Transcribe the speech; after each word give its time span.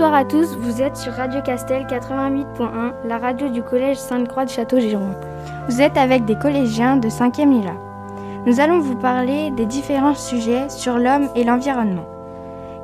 Bonsoir 0.00 0.18
à 0.18 0.24
tous, 0.24 0.56
vous 0.56 0.80
êtes 0.80 0.96
sur 0.96 1.12
Radio 1.12 1.42
Castel 1.42 1.84
88.1, 1.84 3.06
la 3.06 3.18
radio 3.18 3.50
du 3.50 3.62
collège 3.62 3.98
Sainte-Croix 3.98 4.46
de 4.46 4.50
Château-Giron. 4.50 5.14
Vous 5.68 5.82
êtes 5.82 5.98
avec 5.98 6.24
des 6.24 6.36
collégiens 6.36 6.96
de 6.96 7.10
5e 7.10 7.50
Lila. 7.50 7.74
Nous 8.46 8.60
allons 8.60 8.78
vous 8.78 8.96
parler 8.96 9.50
des 9.50 9.66
différents 9.66 10.14
sujets 10.14 10.70
sur 10.70 10.96
l'homme 10.96 11.28
et 11.36 11.44
l'environnement. 11.44 12.08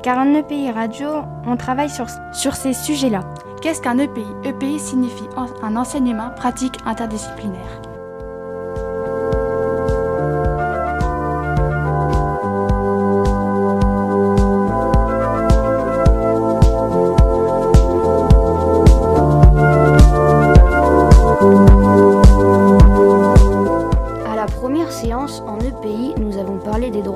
Car 0.03 0.19
en 0.19 0.35
EPI 0.35 0.71
Radio, 0.71 1.09
on 1.47 1.57
travaille 1.57 1.89
sur, 1.89 2.05
sur 2.35 2.55
ces 2.55 2.75
sujets-là. 2.75 3.21
Qu'est-ce 3.63 3.81
qu'un 3.81 3.97
EPI 3.97 4.27
EPI 4.45 4.79
signifie 4.79 5.31
un 5.63 5.77
enseignement 5.77 6.29
pratique 6.37 6.77
interdisciplinaire. 6.85 7.86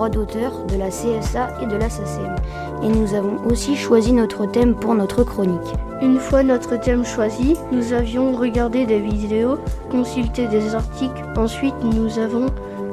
Droits 0.01 0.09
d'auteur, 0.09 0.65
de 0.65 0.77
la 0.77 0.89
CSA 0.89 1.61
et 1.61 1.67
de 1.67 1.77
la 1.77 1.91
SACEM. 1.91 2.35
Et 2.83 2.89
nous 2.89 3.13
avons 3.13 3.37
aussi 3.45 3.77
choisi 3.77 4.15
notre 4.15 4.47
thème 4.47 4.75
pour 4.75 4.95
notre 4.95 5.25
chronique. 5.25 5.75
Une 6.01 6.19
fois 6.19 6.43
notre 6.43 6.81
thème 6.81 7.05
choisi, 7.05 7.59
nous 7.71 7.93
avions 7.93 8.33
regardé 8.33 8.87
des 8.87 8.99
vidéos, 8.99 9.59
consulté 9.91 10.47
des 10.47 10.75
articles. 10.75 11.23
Ensuite, 11.37 11.75
nous 11.85 12.19
avons 12.19 12.47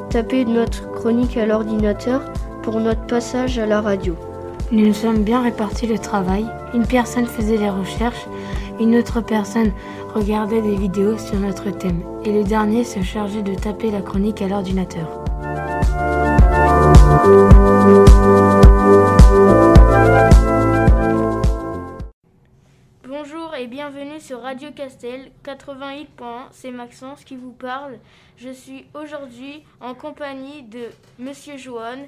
tapé 0.10 0.44
notre 0.44 0.92
chronique 0.92 1.38
à 1.38 1.46
l'ordinateur 1.46 2.20
pour 2.62 2.78
notre 2.82 3.06
passage 3.06 3.58
à 3.58 3.66
la 3.66 3.80
radio. 3.80 4.14
Nous 4.74 4.88
nous 4.88 4.94
sommes 4.94 5.24
bien 5.24 5.42
répartis 5.42 5.88
le 5.88 6.00
travail. 6.00 6.46
Une 6.74 6.86
personne 6.86 7.26
faisait 7.26 7.56
les 7.56 7.70
recherches, 7.70 8.28
une 8.82 8.98
autre 8.98 9.22
personne 9.22 9.72
regardait 10.14 10.62
des 10.62 10.76
vidéos 10.76 11.18
sur 11.18 11.40
notre 11.40 11.70
thème 11.70 12.02
et 12.26 12.34
le 12.34 12.44
dernier 12.44 12.84
se 12.84 13.02
chargeait 13.02 13.44
de 13.44 13.56
taper 13.56 13.92
la 13.92 14.02
chronique 14.02 14.42
à 14.42 14.50
l'ordinateur. 14.50 15.17
Bonjour 23.08 23.56
et 23.58 23.66
bienvenue 23.66 24.20
sur 24.20 24.42
Radio 24.42 24.70
Castel 24.72 25.32
88.1, 25.44 26.06
c'est 26.52 26.70
Maxence 26.70 27.24
qui 27.24 27.36
vous 27.36 27.54
parle. 27.54 27.98
Je 28.38 28.50
suis 28.50 28.86
aujourd'hui 28.94 29.64
en 29.82 29.96
compagnie 29.96 30.62
de 30.62 30.90
Monsieur 31.18 31.58
Joanne 31.58 32.06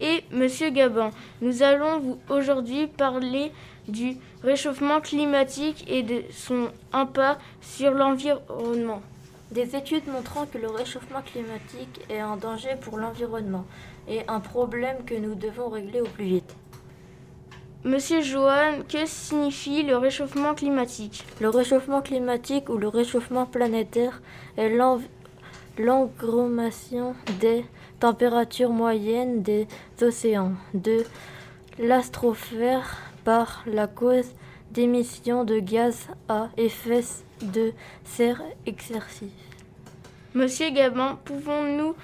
et 0.00 0.24
Monsieur 0.30 0.70
Gabin. 0.70 1.10
Nous 1.42 1.62
allons 1.62 1.98
vous 1.98 2.18
aujourd'hui 2.30 2.86
parler 2.86 3.52
du 3.88 4.16
réchauffement 4.42 5.02
climatique 5.02 5.84
et 5.86 6.02
de 6.02 6.22
son 6.30 6.70
impact 6.94 7.42
sur 7.60 7.90
l'environnement. 7.90 9.02
Des 9.52 9.76
études 9.76 10.08
montrant 10.08 10.44
que 10.46 10.58
le 10.58 10.68
réchauffement 10.68 11.22
climatique 11.22 12.00
est 12.10 12.18
un 12.18 12.36
danger 12.36 12.76
pour 12.80 12.98
l'environnement 12.98 13.64
et 14.08 14.22
un 14.26 14.40
problème 14.40 15.04
que 15.06 15.14
nous 15.14 15.36
devons 15.36 15.68
régler 15.68 16.00
au 16.00 16.06
plus 16.06 16.24
vite. 16.24 16.56
Monsieur 17.84 18.20
Johan, 18.20 18.82
que 18.88 19.06
signifie 19.06 19.84
le 19.84 19.96
réchauffement 19.96 20.54
climatique? 20.56 21.24
Le 21.40 21.48
réchauffement 21.48 22.02
climatique 22.02 22.68
ou 22.68 22.76
le 22.76 22.88
réchauffement 22.88 23.46
planétaire 23.46 24.20
est 24.56 24.76
l'engrommation 25.78 27.14
des 27.40 27.64
températures 28.00 28.70
moyennes 28.70 29.42
des 29.42 29.68
océans, 30.02 30.54
de 30.74 31.04
l'astrophere 31.78 32.96
par 33.24 33.62
la 33.66 33.86
cause 33.86 34.34
d'émissions 34.72 35.44
de 35.44 35.60
gaz 35.60 36.08
à 36.28 36.48
effet 36.56 37.04
de 37.42 37.72
serre 38.04 38.42
excessif. 38.66 39.30
Monsieur 40.34 40.70
Gabin, 40.70 41.18
pouvons-nous 41.24 41.94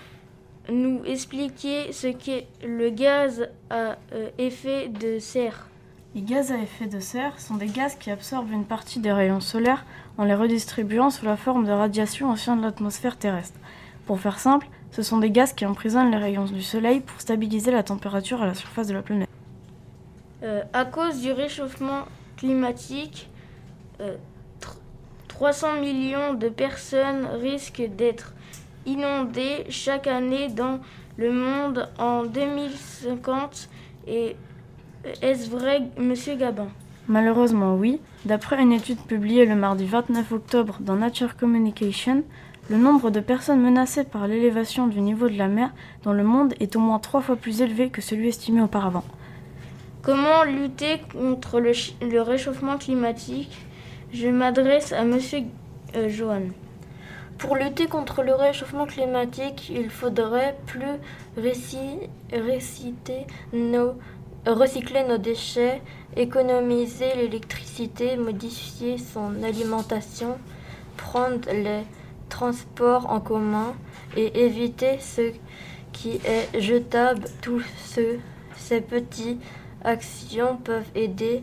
nous 0.70 1.04
expliquer 1.04 1.92
ce 1.92 2.06
qu'est 2.06 2.46
le 2.64 2.90
gaz 2.90 3.48
à 3.70 3.96
euh, 4.12 4.30
effet 4.38 4.88
de 4.88 5.18
serre? 5.18 5.68
Les 6.14 6.22
gaz 6.22 6.52
à 6.52 6.58
effet 6.58 6.86
de 6.86 7.00
serre 7.00 7.40
sont 7.40 7.56
des 7.56 7.66
gaz 7.66 7.94
qui 7.96 8.10
absorbent 8.10 8.52
une 8.52 8.64
partie 8.64 9.00
des 9.00 9.12
rayons 9.12 9.40
solaires 9.40 9.84
en 10.18 10.24
les 10.24 10.34
redistribuant 10.34 11.10
sous 11.10 11.24
la 11.24 11.36
forme 11.36 11.66
de 11.66 11.72
radiation 11.72 12.30
au 12.30 12.36
sein 12.36 12.56
de 12.56 12.62
l'atmosphère 12.62 13.16
terrestre. 13.16 13.58
Pour 14.06 14.20
faire 14.20 14.38
simple, 14.38 14.68
ce 14.90 15.02
sont 15.02 15.18
des 15.18 15.30
gaz 15.30 15.52
qui 15.52 15.64
emprisonnent 15.64 16.10
les 16.10 16.18
rayons 16.18 16.44
du 16.44 16.62
soleil 16.62 17.00
pour 17.00 17.20
stabiliser 17.20 17.70
la 17.70 17.82
température 17.82 18.42
à 18.42 18.46
la 18.46 18.54
surface 18.54 18.86
de 18.88 18.94
la 18.94 19.02
planète. 19.02 19.28
Euh, 20.42 20.62
à 20.72 20.84
cause 20.84 21.20
du 21.20 21.32
réchauffement 21.32 22.02
climatique, 22.36 23.30
300 25.34 25.66
euh, 25.66 25.80
millions 25.80 26.34
de 26.34 26.48
personnes 26.48 27.26
risquent 27.40 27.88
d'être 27.96 28.34
inondées 28.86 29.64
chaque 29.70 30.06
année 30.06 30.48
dans 30.48 30.80
le 31.16 31.32
monde 31.32 31.88
en 31.98 32.24
2050. 32.24 33.68
Et 34.06 34.36
euh, 35.06 35.12
est-ce 35.22 35.50
vrai, 35.50 35.82
Monsieur 35.98 36.36
Gabin? 36.36 36.68
Malheureusement, 37.08 37.74
oui. 37.74 38.00
D'après 38.24 38.60
une 38.60 38.72
étude 38.72 39.00
publiée 39.00 39.46
le 39.46 39.56
mardi 39.56 39.86
29 39.86 40.32
octobre 40.32 40.76
dans 40.80 40.96
Nature 40.96 41.36
Communication, 41.36 42.22
le 42.70 42.76
nombre 42.76 43.10
de 43.10 43.20
personnes 43.20 43.60
menacées 43.60 44.04
par 44.04 44.28
l'élévation 44.28 44.86
du 44.86 45.00
niveau 45.00 45.28
de 45.28 45.36
la 45.36 45.48
mer 45.48 45.70
dans 46.04 46.12
le 46.12 46.22
monde 46.22 46.54
est 46.60 46.76
au 46.76 46.80
moins 46.80 47.00
trois 47.00 47.20
fois 47.20 47.36
plus 47.36 47.60
élevé 47.60 47.88
que 47.88 48.00
celui 48.00 48.28
estimé 48.28 48.62
auparavant. 48.62 49.04
Comment 50.02 50.44
lutter 50.44 51.00
contre 51.12 51.60
le, 51.60 52.20
réchauffement 52.20 52.76
climatique? 52.76 53.56
Je 54.12 54.28
m'adresse 54.28 54.92
à 54.92 55.04
Monsieur 55.04 55.38
euh, 55.96 56.10
Johan. 56.10 56.42
Pour 57.38 57.56
lutter 57.56 57.86
contre 57.86 58.22
le 58.22 58.34
réchauffement 58.34 58.84
climatique, 58.84 59.70
il 59.70 59.88
faudrait 59.88 60.54
plus 60.66 60.84
nos, 63.54 63.94
recycler 64.46 65.04
nos 65.04 65.16
déchets, 65.16 65.80
économiser 66.14 67.14
l'électricité, 67.16 68.18
modifier 68.18 68.98
son 68.98 69.42
alimentation, 69.42 70.36
prendre 70.98 71.50
les 71.50 71.84
transports 72.28 73.08
en 73.08 73.18
commun 73.18 73.74
et 74.14 74.44
éviter 74.44 74.98
ce 75.00 75.32
qui 75.92 76.20
est 76.26 76.60
jetable. 76.60 77.24
Tous 77.40 77.64
ces 78.58 78.80
petits 78.82 79.38
actions 79.82 80.58
peuvent 80.58 80.90
aider 80.94 81.42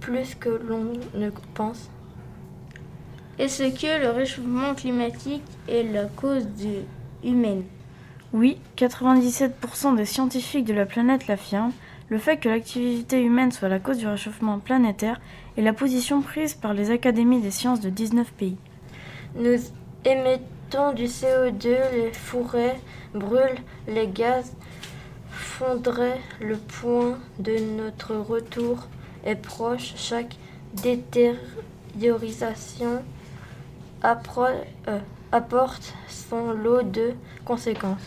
plus 0.00 0.34
que 0.34 0.50
l'on 0.50 0.92
ne 1.14 1.30
pense. 1.54 1.88
Est-ce 3.38 3.62
que 3.62 4.02
le 4.02 4.10
réchauffement 4.10 4.74
climatique 4.74 5.42
est 5.68 5.84
la 5.84 6.04
cause 6.04 6.46
humaine 7.24 7.62
Oui, 8.32 8.58
97% 8.76 9.96
des 9.96 10.04
scientifiques 10.04 10.66
de 10.66 10.74
la 10.74 10.86
planète 10.86 11.26
l'affirment. 11.26 11.72
Le 12.08 12.18
fait 12.18 12.38
que 12.38 12.48
l'activité 12.48 13.22
humaine 13.22 13.52
soit 13.52 13.68
la 13.68 13.78
cause 13.78 13.98
du 13.98 14.06
réchauffement 14.06 14.58
planétaire 14.58 15.20
est 15.56 15.62
la 15.62 15.72
position 15.72 16.22
prise 16.22 16.54
par 16.54 16.74
les 16.74 16.90
académies 16.90 17.40
des 17.40 17.52
sciences 17.52 17.80
de 17.80 17.88
19 17.88 18.32
pays. 18.32 18.56
Nous 19.36 19.58
émettons 20.04 20.92
du 20.92 21.04
CO2, 21.04 21.76
les 21.92 22.12
forêts 22.12 22.80
brûlent 23.14 23.62
les 23.86 24.08
gaz 24.08 24.52
fondrait 25.30 26.20
le 26.40 26.56
point 26.56 27.18
de 27.38 27.56
notre 27.76 28.16
retour 28.16 28.88
est 29.24 29.36
proche. 29.36 29.94
Chaque 29.96 30.36
détériorisation 30.82 33.02
apporte 34.02 35.94
son 36.08 36.52
lot 36.52 36.82
de 36.82 37.14
conséquences. 37.44 37.98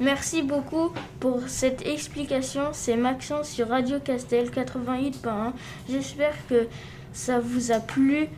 Merci 0.00 0.42
beaucoup 0.42 0.92
pour 1.20 1.42
cette 1.46 1.86
explication. 1.86 2.70
C'est 2.72 2.96
Maxence 2.96 3.50
sur 3.50 3.68
Radio 3.68 3.98
Castel 4.00 4.48
88.1. 4.48 5.52
J'espère 5.90 6.34
que 6.48 6.68
ça 7.12 7.38
vous 7.38 7.70
a 7.70 7.80
plu. 7.80 8.28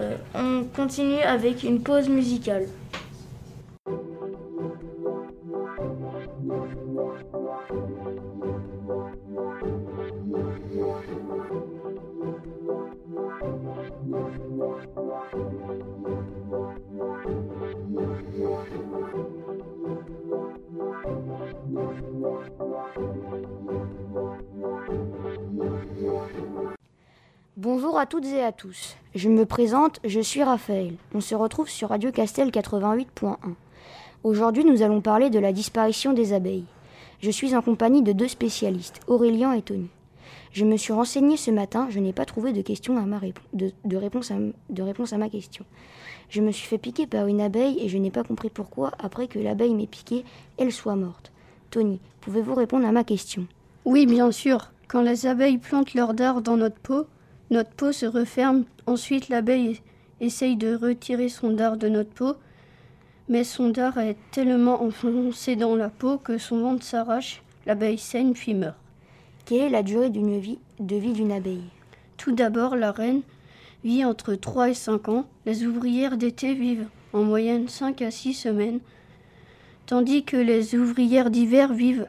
Euh, 0.00 0.16
on 0.34 0.64
continue 0.74 1.20
avec 1.20 1.62
une 1.62 1.80
pause 1.80 2.08
musicale. 2.08 2.66
Bonjour 27.56 27.98
à 27.98 28.06
toutes 28.06 28.26
et 28.26 28.42
à 28.42 28.52
tous. 28.52 28.96
Je 29.14 29.28
me 29.28 29.46
présente, 29.46 30.00
je 30.04 30.20
suis 30.20 30.42
Raphaël. 30.42 30.94
On 31.14 31.20
se 31.20 31.34
retrouve 31.34 31.68
sur 31.68 31.88
Radio 31.90 32.10
Castel 32.10 32.50
88.1. 32.50 33.36
Aujourd'hui, 34.22 34.64
nous 34.64 34.82
allons 34.82 35.00
parler 35.00 35.30
de 35.30 35.38
la 35.38 35.52
disparition 35.52 36.12
des 36.12 36.32
abeilles. 36.32 36.66
Je 37.20 37.30
suis 37.30 37.54
en 37.54 37.62
compagnie 37.62 38.02
de 38.02 38.12
deux 38.12 38.28
spécialistes, 38.28 39.00
Aurélien 39.06 39.52
et 39.52 39.62
Tony. 39.62 39.88
Je 40.54 40.64
me 40.64 40.76
suis 40.76 40.92
renseignée 40.92 41.36
ce 41.36 41.50
matin, 41.50 41.88
je 41.90 41.98
n'ai 41.98 42.12
pas 42.12 42.24
trouvé 42.24 42.52
de, 42.52 42.62
de, 42.62 43.96
réponse 43.96 44.30
à, 44.30 44.36
réponse 44.78 45.12
à 45.12 45.18
ma 45.18 45.28
question. 45.28 45.64
Je 46.30 46.40
me 46.40 46.52
suis 46.52 46.68
fait 46.68 46.78
piquer 46.78 47.08
par 47.08 47.26
une 47.26 47.40
abeille 47.40 47.76
et 47.80 47.88
je 47.88 47.98
n'ai 47.98 48.12
pas 48.12 48.22
compris 48.22 48.50
pourquoi, 48.50 48.92
après 49.00 49.26
que 49.26 49.40
l'abeille 49.40 49.74
m'ait 49.74 49.88
piqué, 49.88 50.24
elle 50.56 50.70
soit 50.70 50.94
morte. 50.94 51.32
Tony, 51.72 51.98
pouvez-vous 52.20 52.54
répondre 52.54 52.86
à 52.86 52.92
ma 52.92 53.02
question? 53.02 53.48
Oui, 53.84 54.06
bien 54.06 54.30
sûr. 54.30 54.70
Quand 54.86 55.02
les 55.02 55.26
abeilles 55.26 55.58
plantent 55.58 55.94
leur 55.94 56.14
dard 56.14 56.40
dans 56.40 56.56
notre 56.56 56.78
peau, 56.78 57.06
notre 57.50 57.70
peau 57.70 57.90
se 57.90 58.06
referme. 58.06 58.62
Ensuite, 58.86 59.30
l'abeille 59.30 59.80
essaye 60.20 60.54
de 60.54 60.76
retirer 60.76 61.30
son 61.30 61.50
dard 61.50 61.76
de 61.78 61.88
notre 61.88 62.10
peau, 62.10 62.34
mais 63.28 63.42
son 63.42 63.70
dard 63.70 63.98
est 63.98 64.18
tellement 64.30 64.84
enfoncé 64.84 65.56
dans 65.56 65.74
la 65.74 65.88
peau 65.88 66.16
que 66.16 66.38
son 66.38 66.60
ventre 66.60 66.84
s'arrache, 66.84 67.42
l'abeille 67.66 67.98
saigne 67.98 68.34
puis 68.34 68.54
meurt. 68.54 68.76
Quelle 69.46 69.60
est 69.60 69.68
la 69.68 69.82
durée 69.82 70.08
d'une 70.08 70.38
vie, 70.38 70.58
de 70.80 70.96
vie 70.96 71.12
d'une 71.12 71.30
abeille? 71.30 71.68
Tout 72.16 72.32
d'abord, 72.32 72.76
la 72.76 72.92
reine 72.92 73.20
vit 73.84 74.02
entre 74.02 74.34
3 74.34 74.70
et 74.70 74.74
5 74.74 75.10
ans. 75.10 75.26
Les 75.44 75.66
ouvrières 75.66 76.16
d'été 76.16 76.54
vivent 76.54 76.86
en 77.12 77.24
moyenne 77.24 77.68
5 77.68 78.00
à 78.00 78.10
6 78.10 78.32
semaines, 78.32 78.80
tandis 79.84 80.24
que 80.24 80.38
les 80.38 80.74
ouvrières 80.74 81.28
d'hiver 81.28 81.74
vivent 81.74 82.06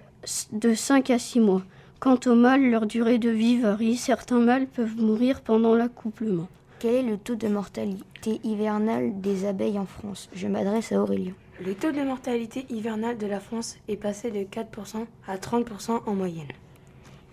de 0.54 0.74
5 0.74 1.10
à 1.10 1.20
6 1.20 1.42
mois. 1.42 1.64
Quant 2.00 2.20
aux 2.26 2.36
mâles, 2.36 2.70
leur 2.70 2.86
durée 2.86 3.18
de 3.18 3.30
vie 3.30 3.60
varie. 3.60 3.98
Certains 3.98 4.40
mâles 4.40 4.68
peuvent 4.68 4.96
mourir 4.96 5.42
pendant 5.42 5.76
l'accouplement. 5.76 6.48
Quel 6.80 6.96
est 6.96 7.04
le 7.04 7.18
taux 7.18 7.36
de 7.36 7.50
mortalité 7.50 8.40
hivernale 8.46 9.20
des 9.20 9.46
abeilles 9.46 9.80
en 9.80 9.86
France? 9.86 10.30
Je 10.34 10.48
m'adresse 10.48 10.94
à 10.94 11.02
Aurélien. 11.02 11.34
Le 11.66 11.74
taux 11.74 11.92
de 11.92 12.02
mortalité 12.02 12.66
hivernale 12.70 13.18
de 13.18 13.28
la 13.28 13.42
France 13.42 13.76
est 13.90 13.98
passé 13.98 14.32
de 14.32 14.40
4% 14.40 15.06
à 15.28 15.36
30% 15.36 16.02
en 16.06 16.14
moyenne. 16.14 16.48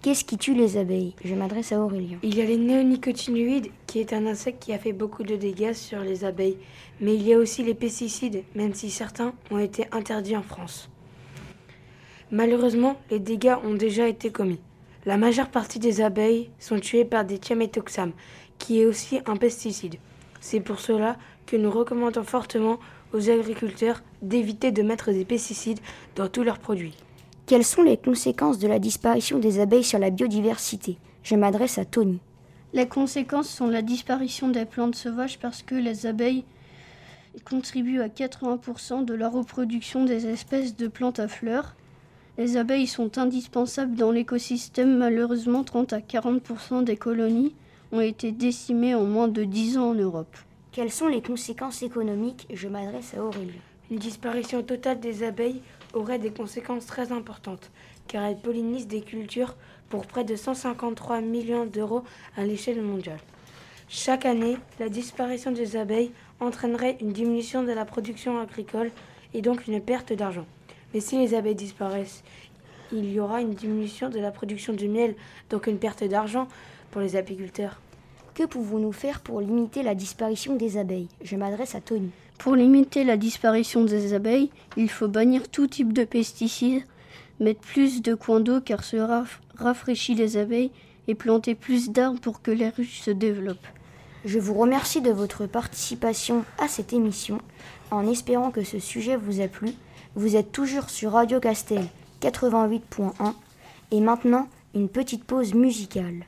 Qu'est-ce 0.03 0.25
qui 0.25 0.37
tue 0.37 0.55
les 0.55 0.79
abeilles? 0.79 1.15
Je 1.25 1.33
m'adresse 1.37 1.71
à 1.71 1.79
Aurélien. 1.79 2.19
Il 2.25 2.35
y 2.35 2.43
a 2.43 2.45
les 2.45 2.57
néonicotinoïdes, 2.57 3.69
qui 3.87 4.01
est 4.01 4.13
un 4.13 4.27
insecte 4.27 4.61
qui 4.61 4.73
a 4.73 4.79
fait 4.81 4.93
beaucoup 4.93 5.23
de 5.23 5.37
dégâts 5.37 5.75
sur 5.75 6.01
les 6.01 6.25
abeilles. 6.25 6.57
Mais 7.01 7.15
il 7.15 7.23
y 7.23 7.33
a 7.33 7.39
aussi 7.39 7.63
les 7.63 7.75
pesticides, 7.75 8.43
même 8.57 8.75
si 8.75 8.91
certains 8.91 9.33
ont 9.53 9.61
été 9.61 9.87
interdits 9.93 10.37
en 10.37 10.43
France. 10.43 10.91
Malheureusement, 12.33 12.97
les 13.13 13.21
dégâts 13.21 13.55
ont 13.63 13.75
déjà 13.75 14.09
été 14.09 14.33
commis. 14.33 14.59
La 15.07 15.17
majeure 15.17 15.51
partie 15.51 15.79
des 15.79 16.01
abeilles 16.01 16.51
sont 16.59 16.81
tuées 16.81 17.05
par 17.05 17.25
des 17.25 17.39
thiamétoxam, 17.39 18.11
qui 18.59 18.81
est 18.81 18.87
aussi 18.87 19.21
un 19.27 19.37
pesticide. 19.37 19.99
C'est 20.41 20.59
pour 20.59 20.81
cela 20.81 21.17
que 21.47 21.57
nous 21.57 21.71
recommandons 21.71 22.25
fortement 22.25 22.81
aux 23.13 23.31
agriculteurs 23.31 24.03
d'éviter 24.21 24.73
de 24.73 24.83
mettre 24.83 25.13
des 25.13 25.25
pesticides 25.25 25.79
dans 26.17 26.27
tous 26.27 26.43
leurs 26.43 26.59
produits. 26.59 26.97
Quelles 27.53 27.67
sont 27.67 27.83
les 27.83 27.99
conséquences 27.99 28.59
de 28.59 28.67
la 28.67 28.79
disparition 28.79 29.39
des 29.39 29.61
abeilles 29.61 29.85
sur 29.85 29.99
la 29.99 30.09
biodiversité? 30.09 30.97
Je 31.23 31.37
m'adresse 31.37 31.77
à 31.77 31.85
Tony. 31.85 32.19
Les 32.73 32.89
conséquences 32.89 33.51
sont 33.51 33.67
la 33.67 33.83
disparition 33.83 34.49
des 34.49 34.65
plantes 34.65 34.95
sauvages 34.95 35.39
parce 35.39 35.63
que 35.63 35.75
les 35.75 36.07
abeilles 36.07 36.45
contribuent 37.45 38.01
à 38.01 38.09
80% 38.09 39.05
de 39.05 39.13
la 39.13 39.29
reproduction 39.29 40.07
des 40.07 40.27
espèces 40.29 40.79
de 40.79 40.89
plantes 40.89 41.21
à 41.21 41.29
fleurs 41.29 41.77
les 42.39 42.57
abeilles 42.57 42.87
sont 42.87 43.19
indispensables 43.19 43.97
dans 43.97 44.13
l'écosystème. 44.13 44.97
Malheureusement, 44.97 45.63
30 45.63 45.93
à 45.93 46.01
40% 46.01 46.85
des 46.85 46.97
colonies 46.97 47.55
ont 47.93 48.01
été 48.01 48.33
décimées 48.33 48.95
en 48.95 49.05
moins 49.05 49.29
de 49.29 49.45
10 49.45 49.77
ans 49.77 49.91
en 49.91 49.95
Europe. 49.95 50.39
Quelles 50.73 50.91
sont 50.91 51.07
les 51.07 51.21
conséquences 51.21 51.83
économiques? 51.83 52.47
Je 52.51 52.69
m'adresse 52.69 53.13
à 53.15 53.23
Aurélie. 53.23 53.61
Une 53.91 53.99
disparition 53.99 54.63
totale 54.63 55.01
des 55.01 55.23
abeilles 55.23 55.61
aurait 55.95 56.19
des 56.19 56.31
conséquences 56.31 56.87
très 56.87 57.13
importantes, 57.13 57.71
car 58.09 58.25
elles 58.25 58.41
pollinisent 58.41 58.87
des 58.87 59.03
cultures 59.03 59.57
pour 59.89 60.07
près 60.07 60.25
de 60.25 60.37
153 60.37 61.21
millions 61.21 61.67
d'euros 61.67 62.03
à 62.37 62.45
l'échelle 62.45 62.83
mondiale. 62.83 63.21
Chaque 63.89 64.25
année, 64.25 64.57
la 64.81 64.89
disparition 64.89 65.51
des 65.51 65.77
abeilles 65.77 66.13
entraînerait 66.41 66.97
une 67.01 67.13
diminution 67.13 67.63
de 67.63 67.73
la 67.73 67.85
production 67.85 68.41
agricole 68.41 68.91
et 69.35 69.43
donc 69.43 69.67
une 69.67 69.81
perte 69.81 70.13
d'argent. 70.13 70.47
Mais 70.95 71.01
si 71.01 71.19
les 71.19 71.35
abeilles 71.35 71.55
disparaissent, 71.55 72.23
il 72.93 73.13
y 73.13 73.21
aura 73.21 73.41
une 73.41 73.55
diminution 73.55 74.09
de 74.09 74.19
la 74.19 74.31
production 74.31 74.73
du 74.73 74.89
miel, 74.89 75.15
donc 75.51 75.67
une 75.67 75.79
perte 75.79 76.05
d'argent 76.05 76.49
pour 76.91 77.01
les 77.01 77.17
apiculteurs. 77.17 77.81
Que 78.35 78.45
pouvons-nous 78.47 78.93
faire 78.93 79.21
pour 79.21 79.41
limiter 79.41 79.83
la 79.83 79.95
disparition 79.95 80.57
des 80.57 80.79
abeilles? 80.79 81.09
Je 81.23 81.37
m'adresse 81.37 81.75
à 81.75 81.83
Tony. 81.83 82.11
Pour 82.39 82.57
limiter 82.57 83.05
la 83.05 83.19
disparition 83.19 83.85
des 83.85 84.15
abeilles, 84.15 84.51
il 84.79 84.89
faut 84.89 85.07
bannir 85.07 85.51
tout 85.51 85.67
type 85.67 85.93
de 85.93 86.05
pesticides, 86.05 86.83
mettre 87.41 87.61
plus 87.61 88.01
de 88.01 88.15
coins 88.15 88.41
d'eau 88.41 88.63
car 88.63 88.85
cela 88.85 89.25
rafraîchit 89.57 90.15
les 90.15 90.39
abeilles 90.39 90.71
et 91.09 91.15
planter 91.15 91.55
plus 91.55 91.91
d'arbres 91.91 92.21
pour 92.21 92.41
que 92.41 92.51
les 92.51 92.71
ruches 92.71 93.03
se 93.03 93.11
développent. 93.11 93.67
Je 94.25 94.39
vous 94.39 94.55
remercie 94.55 95.03
de 95.03 95.11
votre 95.11 95.47
participation 95.47 96.45
à 96.59 96.69
cette 96.69 96.95
émission 96.95 97.39
en 97.91 98.07
espérant 98.07 98.51
que 98.51 98.65
ce 98.65 98.79
sujet 98.79 99.17
vous 99.17 99.43
a 99.43 99.49
plu. 99.49 99.73
Vous 100.15 100.37
êtes 100.37 100.53
toujours 100.53 100.89
sur 100.89 101.13
Radio 101.13 101.39
Castel 101.39 101.85
88.1 102.23 103.35
et 103.91 104.01
maintenant 104.01 104.49
une 104.75 104.89
petite 104.89 105.25
pause 105.25 105.53
musicale. 105.53 106.25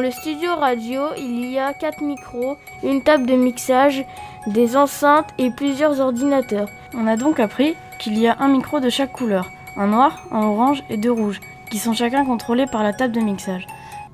Le 0.00 0.10
studio 0.10 0.54
radio, 0.54 1.02
il 1.18 1.50
y 1.50 1.58
a 1.58 1.74
quatre 1.74 2.02
micros, 2.02 2.56
une 2.82 3.02
table 3.02 3.26
de 3.26 3.34
mixage, 3.34 4.04
des 4.46 4.76
enceintes 4.76 5.28
et 5.38 5.50
plusieurs 5.50 6.00
ordinateurs. 6.00 6.68
On 6.94 7.06
a 7.06 7.16
donc 7.16 7.38
appris 7.38 7.74
qu'il 7.98 8.18
y 8.18 8.26
a 8.26 8.36
un 8.40 8.48
micro 8.48 8.80
de 8.80 8.88
chaque 8.88 9.12
couleur, 9.12 9.46
un 9.76 9.88
noir, 9.88 10.26
un 10.30 10.42
orange 10.42 10.82
et 10.88 10.96
deux 10.96 11.12
rouges, 11.12 11.40
qui 11.70 11.78
sont 11.78 11.92
chacun 11.92 12.24
contrôlés 12.24 12.66
par 12.66 12.82
la 12.82 12.92
table 12.92 13.14
de 13.14 13.20
mixage. 13.20 13.66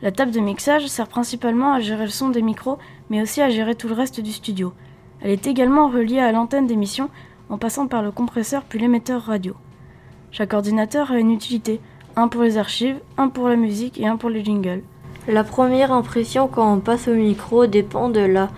La 0.02 0.10
table 0.10 0.32
de 0.32 0.40
mixage 0.40 0.86
sert 0.88 1.08
principalement 1.08 1.72
à 1.72 1.80
gérer 1.80 2.04
le 2.04 2.10
son 2.10 2.30
des 2.30 2.42
micros, 2.42 2.78
mais 3.08 3.22
aussi 3.22 3.40
à 3.40 3.50
gérer 3.50 3.74
tout 3.74 3.88
le 3.88 3.94
reste 3.94 4.20
du 4.20 4.32
studio. 4.32 4.72
Elle 5.20 5.30
est 5.30 5.46
également 5.46 5.88
reliée 5.88 6.20
à 6.20 6.32
l'antenne 6.32 6.66
d'émission 6.66 7.10
en 7.48 7.58
passant 7.58 7.86
par 7.86 8.02
le 8.02 8.10
compresseur 8.10 8.64
puis 8.64 8.78
l'émetteur 8.78 9.22
radio. 9.22 9.54
Chaque 10.32 10.52
ordinateur 10.52 11.12
a 11.12 11.18
une 11.18 11.30
utilité, 11.30 11.80
un 12.16 12.28
pour 12.28 12.42
les 12.42 12.58
archives, 12.58 12.98
un 13.16 13.28
pour 13.28 13.48
la 13.48 13.56
musique 13.56 14.00
et 14.00 14.06
un 14.06 14.16
pour 14.16 14.30
les 14.30 14.44
jingles. 14.44 14.82
La 15.28 15.42
première 15.42 15.90
impression 15.90 16.46
quand 16.46 16.72
on 16.72 16.78
passe 16.78 17.08
au 17.08 17.14
micro 17.14 17.66
dépend 17.66 18.08
de 18.10 18.20
la 18.20 18.48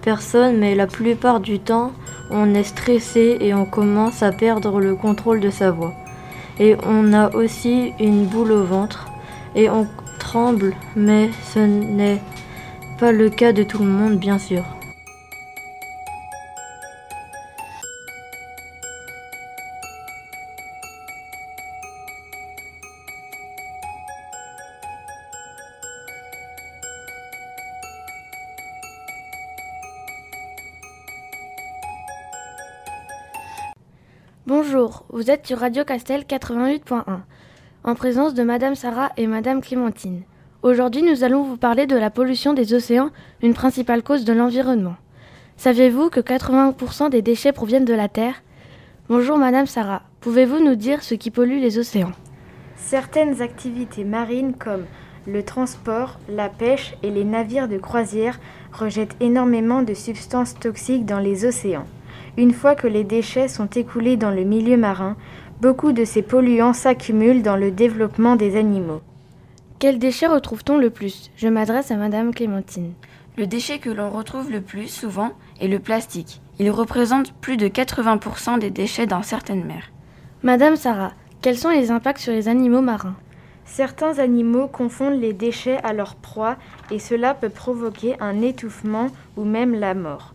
personne, 0.00 0.56
mais 0.56 0.74
la 0.74 0.86
plupart 0.86 1.40
du 1.40 1.58
temps, 1.58 1.92
on 2.30 2.54
est 2.54 2.62
stressé 2.62 3.36
et 3.40 3.52
on 3.52 3.66
commence 3.66 4.22
à 4.22 4.32
perdre 4.32 4.80
le 4.80 4.94
contrôle 4.94 5.40
de 5.40 5.50
sa 5.50 5.70
voix. 5.70 5.92
Et 6.58 6.74
on 6.86 7.12
a 7.12 7.34
aussi 7.34 7.92
une 8.00 8.24
boule 8.24 8.52
au 8.52 8.64
ventre 8.64 9.08
et 9.54 9.68
on 9.68 9.86
tremble, 10.18 10.74
mais 10.96 11.28
ce 11.52 11.58
n'est 11.58 12.22
pas 12.98 13.12
le 13.12 13.28
cas 13.28 13.52
de 13.52 13.62
tout 13.62 13.78
le 13.78 13.90
monde, 13.90 14.16
bien 14.16 14.38
sûr. 14.38 14.75
Vous 35.12 35.30
êtes 35.30 35.46
sur 35.46 35.60
Radio 35.60 35.84
Castel 35.84 36.22
88.1, 36.22 37.02
en 37.84 37.94
présence 37.94 38.34
de 38.34 38.42
Madame 38.42 38.74
Sarah 38.74 39.12
et 39.16 39.28
Madame 39.28 39.60
Clémentine. 39.60 40.22
Aujourd'hui, 40.62 41.04
nous 41.04 41.22
allons 41.22 41.44
vous 41.44 41.56
parler 41.56 41.86
de 41.86 41.94
la 41.96 42.10
pollution 42.10 42.54
des 42.54 42.74
océans, 42.74 43.10
une 43.40 43.54
principale 43.54 44.02
cause 44.02 44.24
de 44.24 44.32
l'environnement. 44.32 44.96
Saviez-vous 45.58 46.10
que 46.10 46.18
80% 46.18 47.08
des 47.10 47.22
déchets 47.22 47.52
proviennent 47.52 47.84
de 47.84 47.94
la 47.94 48.08
Terre? 48.08 48.42
Bonjour 49.08 49.38
Madame 49.38 49.66
Sarah, 49.66 50.02
pouvez-vous 50.20 50.58
nous 50.58 50.74
dire 50.74 51.04
ce 51.04 51.14
qui 51.14 51.30
pollue 51.30 51.60
les 51.60 51.78
océans? 51.78 52.12
Certaines 52.74 53.40
activités 53.42 54.02
marines 54.02 54.54
comme 54.54 54.86
le 55.28 55.44
transport, 55.44 56.18
la 56.28 56.48
pêche 56.48 56.96
et 57.04 57.10
les 57.12 57.24
navires 57.24 57.68
de 57.68 57.78
croisière 57.78 58.40
rejettent 58.72 59.16
énormément 59.20 59.82
de 59.82 59.94
substances 59.94 60.58
toxiques 60.58 61.06
dans 61.06 61.20
les 61.20 61.44
océans. 61.44 61.86
Une 62.38 62.52
fois 62.52 62.74
que 62.74 62.86
les 62.86 63.04
déchets 63.04 63.48
sont 63.48 63.66
écoulés 63.66 64.18
dans 64.18 64.30
le 64.30 64.44
milieu 64.44 64.76
marin, 64.76 65.16
beaucoup 65.62 65.92
de 65.92 66.04
ces 66.04 66.20
polluants 66.20 66.74
s'accumulent 66.74 67.42
dans 67.42 67.56
le 67.56 67.70
développement 67.70 68.36
des 68.36 68.56
animaux. 68.56 69.00
Quels 69.78 69.98
déchets 69.98 70.26
retrouve-t-on 70.26 70.76
le 70.76 70.90
plus? 70.90 71.30
Je 71.36 71.48
m'adresse 71.48 71.90
à 71.90 71.96
Madame 71.96 72.34
Clémentine. 72.34 72.92
Le 73.38 73.46
déchet 73.46 73.78
que 73.78 73.88
l'on 73.88 74.10
retrouve 74.10 74.50
le 74.50 74.60
plus 74.60 74.88
souvent 74.88 75.32
est 75.60 75.68
le 75.68 75.78
plastique. 75.78 76.42
Il 76.58 76.70
représente 76.70 77.32
plus 77.32 77.56
de 77.56 77.68
80% 77.68 78.58
des 78.58 78.70
déchets 78.70 79.06
dans 79.06 79.22
certaines 79.22 79.64
mers. 79.64 79.90
Madame 80.42 80.76
Sarah, 80.76 81.12
Quels 81.40 81.58
sont 81.58 81.70
les 81.70 81.90
impacts 81.90 82.20
sur 82.20 82.32
les 82.32 82.48
animaux 82.48 82.80
marins? 82.80 83.16
Certains 83.64 84.18
animaux 84.18 84.68
confondent 84.68 85.20
les 85.20 85.32
déchets 85.32 85.78
à 85.84 85.92
leur 85.92 86.14
proie 86.16 86.56
et 86.90 86.98
cela 86.98 87.34
peut 87.34 87.48
provoquer 87.48 88.16
un 88.20 88.42
étouffement 88.42 89.08
ou 89.36 89.44
même 89.44 89.74
la 89.74 89.94
mort. 89.94 90.34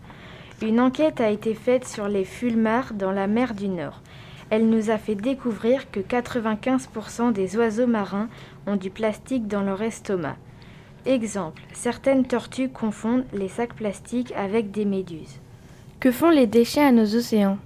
Une 0.64 0.80
enquête 0.80 1.22
a 1.22 1.32
été 1.32 1.56
faite 1.56 1.88
sur 1.88 2.08
les 2.08 2.24
fulmars 2.24 2.94
dans 2.94 3.12
la 3.12 3.26
mer 3.26 3.56
du 3.56 3.68
Nord. 3.68 4.00
Elle 4.52 4.70
nous 4.70 4.92
a 4.92 5.00
fait 5.00 5.16
découvrir 5.16 5.90
que 5.90 6.00
95% 6.00 7.34
des 7.34 7.58
oiseaux 7.58 7.88
marins 7.88 8.30
ont 8.68 8.76
du 8.76 8.92
plastique 8.92 9.48
dans 9.48 9.64
leur 9.64 9.82
estomac. 9.82 10.36
Exemple, 11.08 11.64
certaines 11.74 12.26
tortues 12.26 12.70
confondent 12.70 13.26
les 13.34 13.48
sacs 13.48 13.74
plastiques 13.74 14.34
avec 14.38 14.70
des 14.70 14.86
méduses. 14.86 15.40
Que 16.00 16.12
font 16.12 16.30
les 16.30 16.46
déchets 16.46 16.84
à 16.84 16.92
nos 16.92 17.16
océans? 17.16 17.58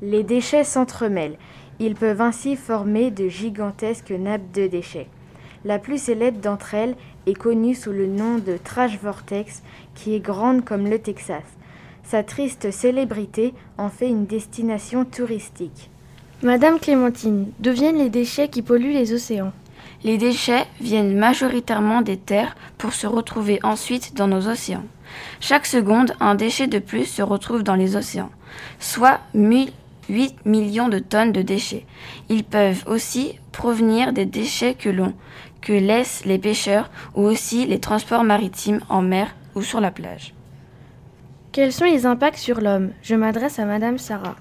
Les 0.00 0.22
déchets 0.22 0.64
s'entremêlent. 0.64 1.36
Ils 1.78 1.94
peuvent 1.94 2.22
ainsi 2.22 2.56
former 2.56 3.10
de 3.10 3.28
gigantesques 3.28 4.12
nappes 4.12 4.50
de 4.54 4.66
déchets. 4.66 5.08
La 5.66 5.78
plus 5.78 5.98
célèbre 5.98 6.40
d'entre 6.40 6.72
elles 6.72 6.96
est 7.26 7.36
connue 7.36 7.74
sous 7.74 7.92
le 7.92 8.06
nom 8.06 8.38
de 8.38 8.56
Trash 8.56 8.98
Vortex, 8.98 9.62
qui 9.94 10.14
est 10.14 10.20
grande 10.20 10.64
comme 10.64 10.88
le 10.88 10.98
Texas. 10.98 11.44
Sa 12.04 12.22
triste 12.22 12.70
célébrité 12.70 13.54
en 13.78 13.88
fait 13.88 14.08
une 14.08 14.26
destination 14.26 15.04
touristique. 15.04 15.90
Madame 16.42 16.80
Clémentine, 16.80 17.52
d'où 17.58 17.72
viennent 17.72 17.98
les 17.98 18.08
déchets 18.08 18.48
qui 18.48 18.62
polluent 18.62 18.94
les 18.94 19.12
océans 19.12 19.52
Les 20.04 20.16
déchets 20.16 20.66
viennent 20.80 21.16
majoritairement 21.16 22.00
des 22.00 22.16
terres 22.16 22.56
pour 22.78 22.94
se 22.94 23.06
retrouver 23.06 23.60
ensuite 23.62 24.16
dans 24.16 24.26
nos 24.26 24.48
océans. 24.48 24.84
Chaque 25.40 25.66
seconde, 25.66 26.14
un 26.20 26.34
déchet 26.34 26.66
de 26.66 26.78
plus 26.78 27.04
se 27.04 27.22
retrouve 27.22 27.62
dans 27.62 27.74
les 27.74 27.94
océans, 27.96 28.30
soit 28.78 29.20
8 29.34 29.74
millions 30.44 30.88
de 30.88 30.98
tonnes 30.98 31.32
de 31.32 31.42
déchets. 31.42 31.84
Ils 32.28 32.44
peuvent 32.44 32.84
aussi 32.86 33.38
provenir 33.52 34.12
des 34.12 34.26
déchets 34.26 34.74
que 34.74 34.88
l'on 34.88 35.14
que 35.60 35.72
laissent 35.74 36.24
les 36.24 36.38
pêcheurs 36.38 36.90
ou 37.14 37.22
aussi 37.22 37.66
les 37.66 37.80
transports 37.80 38.24
maritimes 38.24 38.80
en 38.88 39.02
mer 39.02 39.34
ou 39.54 39.62
sur 39.62 39.80
la 39.80 39.90
plage. 39.90 40.32
Quels 41.60 41.74
sont 41.74 41.84
les 41.84 42.06
impacts 42.06 42.38
sur 42.38 42.62
l'homme? 42.62 42.92
Je 43.02 43.14
m'adresse 43.14 43.58
à 43.58 43.66
Madame 43.66 43.98
Sarah. 43.98 44.36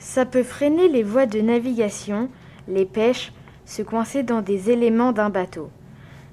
Ça 0.00 0.26
peut 0.26 0.42
freiner 0.42 0.88
les 0.88 1.04
voies 1.04 1.26
de 1.26 1.40
navigation, 1.40 2.28
les 2.66 2.84
pêches, 2.84 3.32
se 3.64 3.80
coincer 3.82 4.24
dans 4.24 4.42
des 4.42 4.68
éléments 4.68 5.12
d'un 5.12 5.30
bateau. 5.30 5.70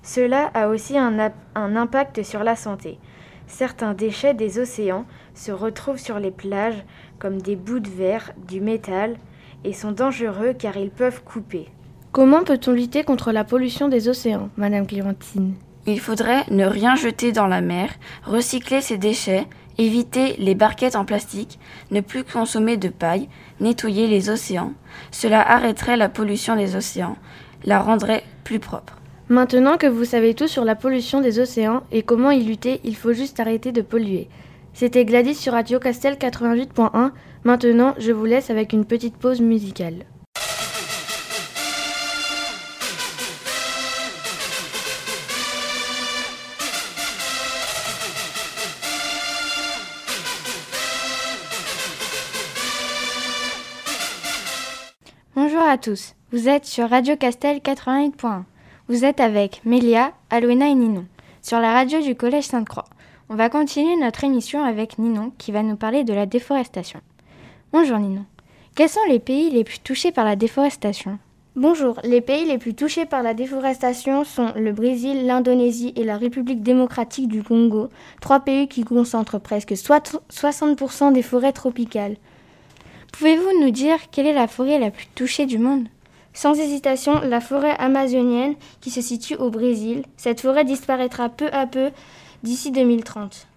Cela 0.02 0.50
a 0.56 0.70
aussi 0.70 0.98
un, 0.98 1.32
un, 1.54 1.76
impact 1.76 2.24
sur 2.24 2.44
la 2.44 2.56
santé. 2.56 2.98
Certains 3.46 3.94
déchets 3.94 4.34
des 4.34 4.58
océans 4.58 5.06
se 5.36 5.52
retrouvent 5.52 6.00
sur 6.00 6.18
les 6.18 6.32
plages 6.32 6.84
comme 7.20 7.40
des 7.40 7.56
bouts 7.56 7.80
de 7.80 7.88
verre, 7.88 8.32
du 8.48 8.62
métal, 8.62 9.18
et 9.64 9.74
sont 9.74 9.92
dangereux 9.92 10.56
car 10.58 10.76
ils 10.76 10.90
peuvent 10.90 11.24
couper. 11.24 11.68
Comment 12.12 12.44
peut-on 12.44 12.72
lutter 12.72 13.04
contre 13.04 13.32
la 13.32 13.44
pollution 13.44 13.90
des 13.90 14.10
océans, 14.10 14.50
Madame 14.58 14.88
Clémentine? 14.88 15.54
Il 15.86 16.00
faudrait 16.00 16.46
ne 16.50 16.66
rien 16.66 16.96
jeter 16.96 17.32
dans 17.32 17.46
la 17.46 17.62
mer, 17.62 17.92
recycler 18.24 18.82
ces 18.82 18.98
déchets, 18.98 19.46
éviter 19.78 20.36
les 20.38 20.56
barquettes 20.56 20.96
en 20.96 21.06
plastique, 21.06 21.60
ne 21.92 22.02
plus 22.02 22.24
consommer 22.24 22.78
de 22.78 22.90
paille, 22.90 23.30
nettoyer 23.60 24.08
les 24.08 24.30
océans. 24.30 24.74
Cela 25.12 25.42
arrêterait 25.42 25.98
la 25.98 26.10
pollution 26.10 26.56
des 26.56 26.76
océans, 26.76 27.18
la 27.64 27.80
rendrait 27.80 28.24
plus 28.44 28.60
propre. 28.60 28.98
Maintenant 29.28 29.78
que 29.78 29.88
vous 29.88 30.06
savez 30.06 30.36
tout 30.36 30.48
sur 30.48 30.66
la 30.66 30.76
pollution 30.76 31.20
des 31.20 31.40
océans 31.40 31.82
et 31.92 32.04
comment 32.04 32.32
y 32.32 32.44
lutter, 32.44 32.80
il 32.84 32.96
faut 32.96 33.14
juste 33.14 33.40
arrêter 33.40 33.72
de 33.72 33.82
polluer. 33.82 34.30
C'était 34.74 35.06
Gladys 35.06 35.36
sur 35.36 35.54
Radio 35.54 35.80
Castel 35.80 36.16
88.1. 36.16 37.12
Maintenant, 37.44 37.96
je 37.98 38.12
vous 38.12 38.26
laisse 38.26 38.50
avec 38.50 38.74
une 38.74 38.86
petite 38.86 39.16
pause 39.18 39.42
musicale. 39.42 40.06
Bonjour 55.56 55.70
à 55.70 55.78
tous, 55.78 56.16
vous 56.34 56.50
êtes 56.50 56.66
sur 56.66 56.90
Radio 56.90 57.16
Castel 57.16 57.60
88.1. 57.60 58.44
Vous 58.90 59.06
êtes 59.06 59.22
avec 59.22 59.62
Mélia, 59.64 60.12
Aloena 60.30 60.68
et 60.68 60.74
Ninon, 60.74 61.06
sur 61.42 61.62
la 61.62 61.72
radio 61.72 62.02
du 62.02 62.14
Collège 62.14 62.48
Sainte-Croix. 62.48 62.84
On 63.30 63.36
va 63.36 63.48
continuer 63.48 63.96
notre 63.96 64.26
émission 64.26 64.66
avec 64.66 65.00
Ninon 65.00 65.32
qui 65.38 65.54
va 65.54 65.64
nous 65.64 65.78
parler 65.78 66.04
de 66.04 66.14
la 66.14 66.26
déforestation. 66.26 67.00
Bonjour 67.72 68.00
Ninon. 68.00 68.26
Quels 68.76 68.90
sont 68.90 69.00
les 69.08 69.20
pays 69.20 69.50
les 69.50 69.64
plus 69.64 69.80
touchés 69.80 70.12
par 70.12 70.26
la 70.26 70.36
déforestation? 70.36 71.20
Bonjour, 71.56 72.02
les 72.04 72.20
pays 72.20 72.44
les 72.44 72.58
plus 72.58 72.74
touchés 72.74 73.06
par 73.06 73.24
la 73.24 73.34
déforestation 73.34 74.26
sont 74.26 74.52
le 74.58 74.74
Brésil, 74.74 75.26
l'Indonésie 75.26 75.94
et 75.96 76.04
la 76.04 76.18
République 76.18 76.64
démocratique 76.64 77.30
du 77.30 77.44
Congo, 77.44 77.88
trois 78.20 78.42
pays 78.42 78.68
qui 78.68 78.84
concentrent 78.84 79.40
presque 79.40 79.72
60% 79.72 81.14
des 81.14 81.22
forêts 81.22 81.54
tropicales. 81.54 82.18
Pouvez-vous 83.18 83.62
nous 83.62 83.72
dire 83.72 83.98
quelle 84.12 84.28
est 84.28 84.34
la 84.34 84.48
forêt 84.48 84.78
la 84.78 84.92
plus 84.92 85.08
touchée 85.16 85.46
du 85.46 85.58
monde? 85.58 85.88
Sans 86.34 86.54
hésitation, 86.54 87.22
la 87.22 87.40
forêt 87.40 87.74
amazonienne 87.80 88.56
qui 88.82 88.92
se 88.92 89.00
situe 89.00 89.36
au 89.36 89.50
Brésil. 89.50 90.04
Cette 90.18 90.42
forêt 90.42 90.66
disparaîtra 90.66 91.30
peu 91.30 91.48
à 91.54 91.66
peu 91.66 91.92
d'ici 92.44 92.72
2030. 92.72 93.48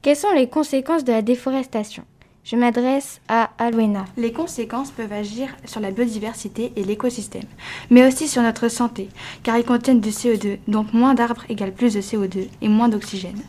Quelles 0.00 0.14
sont 0.14 0.32
les 0.32 0.48
conséquences 0.48 1.02
de 1.02 1.10
la 1.10 1.22
déforestation? 1.22 2.04
Je 2.44 2.54
m'adresse 2.54 3.20
à 3.26 3.50
Alwena. 3.58 4.04
Les 4.16 4.32
conséquences 4.32 4.92
peuvent 4.92 5.12
agir 5.12 5.48
sur 5.64 5.80
la 5.80 5.90
biodiversité 5.90 6.72
et 6.76 6.84
l'écosystème, 6.84 7.48
mais 7.90 8.06
aussi 8.06 8.28
sur 8.28 8.42
notre 8.42 8.68
santé, 8.68 9.08
car 9.42 9.58
ils 9.58 9.64
contiennent 9.64 10.00
du 10.00 10.10
CO2, 10.10 10.58
donc 10.68 10.92
moins 10.92 11.14
d'arbres 11.14 11.46
égale 11.48 11.72
plus 11.72 11.94
de 11.94 12.00
CO2 12.00 12.48
et 12.62 12.68
moins 12.68 12.88
d'oxygène. 12.88 13.42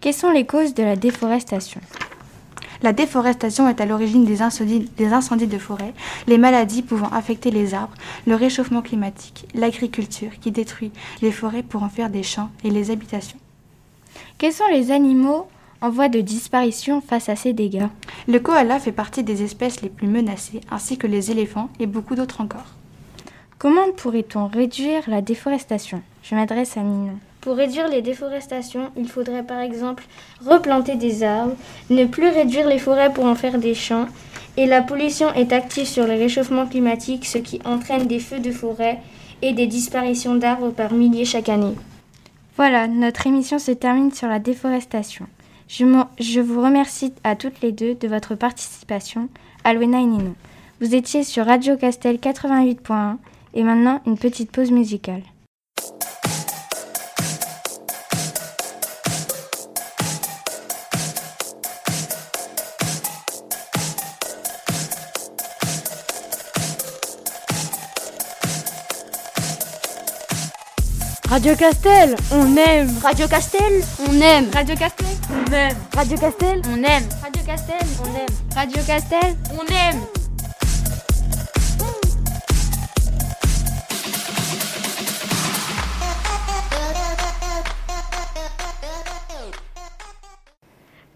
Quelles 0.00 0.14
sont 0.14 0.30
les 0.30 0.46
causes 0.46 0.72
de 0.72 0.84
la 0.84 0.96
déforestation? 0.96 1.82
La 2.82 2.92
déforestation 2.92 3.68
est 3.68 3.80
à 3.80 3.86
l'origine 3.86 4.24
des 4.24 4.42
incendies, 4.42 4.88
des 4.96 5.12
incendies 5.12 5.46
de 5.46 5.58
forêt, 5.58 5.92
les 6.26 6.38
maladies 6.38 6.82
pouvant 6.82 7.08
affecter 7.08 7.50
les 7.50 7.74
arbres, 7.74 7.94
le 8.26 8.34
réchauffement 8.34 8.82
climatique, 8.82 9.46
l'agriculture 9.54 10.32
qui 10.40 10.50
détruit 10.50 10.92
les 11.22 11.32
forêts 11.32 11.62
pour 11.62 11.82
en 11.82 11.88
faire 11.88 12.10
des 12.10 12.22
champs 12.22 12.50
et 12.64 12.70
les 12.70 12.90
habitations. 12.90 13.38
Quels 14.38 14.52
sont 14.52 14.68
les 14.72 14.90
animaux 14.90 15.46
en 15.82 15.90
voie 15.90 16.08
de 16.08 16.20
disparition 16.20 17.00
face 17.00 17.28
à 17.28 17.36
ces 17.36 17.52
dégâts? 17.52 17.88
Le 18.28 18.38
koala 18.38 18.78
fait 18.78 18.92
partie 18.92 19.22
des 19.22 19.42
espèces 19.42 19.82
les 19.82 19.88
plus 19.88 20.08
menacées, 20.08 20.60
ainsi 20.70 20.98
que 20.98 21.06
les 21.06 21.30
éléphants 21.30 21.70
et 21.78 21.86
beaucoup 21.86 22.14
d'autres 22.14 22.40
encore. 22.40 22.74
Comment 23.58 23.92
pourrait-on 23.96 24.46
réduire 24.46 25.02
la 25.08 25.20
déforestation? 25.20 26.02
Je 26.22 26.34
m'adresse 26.34 26.76
à 26.76 26.80
Ninon. 26.80 27.18
Pour 27.40 27.56
réduire 27.56 27.88
les 27.88 28.02
déforestations, 28.02 28.90
il 28.96 29.08
faudrait 29.08 29.42
par 29.42 29.60
exemple 29.60 30.04
replanter 30.44 30.96
des 30.96 31.22
arbres, 31.22 31.56
ne 31.88 32.04
plus 32.04 32.28
réduire 32.28 32.68
les 32.68 32.78
forêts 32.78 33.12
pour 33.12 33.24
en 33.24 33.34
faire 33.34 33.58
des 33.58 33.74
champs, 33.74 34.06
et 34.56 34.66
la 34.66 34.82
pollution 34.82 35.32
est 35.32 35.52
active 35.52 35.86
sur 35.86 36.06
le 36.06 36.12
réchauffement 36.12 36.66
climatique, 36.66 37.24
ce 37.24 37.38
qui 37.38 37.60
entraîne 37.64 38.06
des 38.06 38.18
feux 38.18 38.40
de 38.40 38.50
forêt 38.50 38.98
et 39.40 39.54
des 39.54 39.66
disparitions 39.66 40.34
d'arbres 40.34 40.70
par 40.70 40.92
milliers 40.92 41.24
chaque 41.24 41.48
année. 41.48 41.74
Voilà, 42.56 42.86
notre 42.86 43.26
émission 43.26 43.58
se 43.58 43.70
termine 43.70 44.12
sur 44.12 44.28
la 44.28 44.38
déforestation. 44.38 45.26
Je, 45.68 46.40
vous 46.40 46.62
remercie 46.62 47.14
à 47.24 47.36
toutes 47.36 47.62
les 47.62 47.72
deux 47.72 47.94
de 47.94 48.08
votre 48.08 48.34
participation, 48.34 49.28
Alwena 49.64 50.00
et 50.00 50.04
Ninon. 50.04 50.34
Vous 50.80 50.94
étiez 50.94 51.22
sur 51.22 51.46
Radio 51.46 51.76
Castel 51.76 52.16
88.1 52.16 53.16
et 53.54 53.62
maintenant 53.62 54.00
une 54.04 54.18
petite 54.18 54.50
pause 54.50 54.72
musicale. 54.72 55.22
Radio 71.30 71.54
Castel, 71.54 72.16
on 72.32 72.56
aime. 72.56 72.90
Radio 73.04 73.28
Castel, 73.28 73.84
on 74.00 74.20
aime. 74.20 74.50
Radio 74.52 74.74
Castel, 74.74 75.06
on 75.30 75.52
aime. 75.52 75.76
Radio 75.94 76.18
Castel, 76.18 76.60
on 76.66 76.82
aime. 76.82 77.04
Radio 77.22 77.42
Castel, 77.46 77.86
on 78.02 78.16
aime. 78.16 78.28
Radio 78.56 78.82
Castel, 78.84 79.36
on 79.54 79.66
aime. 79.72 80.00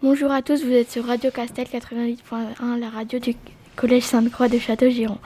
Bonjour 0.00 0.30
à 0.30 0.42
tous, 0.42 0.62
vous 0.62 0.71
êtes 0.71 0.92
sur 0.92 1.06
Radio 1.06 1.33
Castel 1.33 1.66
88.1, 1.66 2.78
la 2.78 2.88
radio 2.88 3.18
du 3.18 3.35
Collège 3.76 4.04
Sainte-Croix 4.04 4.49
de 4.49 4.59
Château-Giron. 4.59 5.19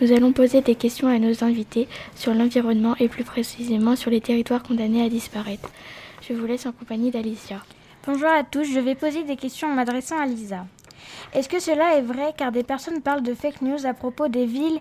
Nous 0.00 0.12
allons 0.12 0.32
poser 0.32 0.60
des 0.60 0.74
questions 0.74 1.08
à 1.08 1.18
nos 1.18 1.42
invités 1.42 1.88
sur 2.14 2.34
l'environnement 2.34 2.94
et 2.98 3.08
plus 3.08 3.24
précisément 3.24 3.96
sur 3.96 4.10
les 4.10 4.20
territoires 4.20 4.62
condamnés 4.62 5.04
à 5.04 5.08
disparaître. 5.08 5.70
Je 6.28 6.34
vous 6.34 6.46
laisse 6.46 6.66
en 6.66 6.72
compagnie 6.72 7.10
d'Alicia. 7.10 7.62
Bonjour 8.06 8.28
à 8.28 8.44
tous, 8.44 8.64
je 8.64 8.80
vais 8.80 8.94
poser 8.94 9.22
des 9.22 9.36
questions 9.36 9.68
en 9.68 9.74
m'adressant 9.74 10.18
à 10.18 10.26
Lisa. 10.26 10.66
Est-ce 11.32 11.48
que 11.48 11.60
cela 11.60 11.96
est 11.96 12.02
vrai 12.02 12.34
car 12.36 12.52
des 12.52 12.62
personnes 12.62 13.00
parlent 13.00 13.22
de 13.22 13.34
fake 13.34 13.62
news 13.62 13.86
à 13.86 13.94
propos 13.94 14.28
des 14.28 14.46
villes 14.46 14.80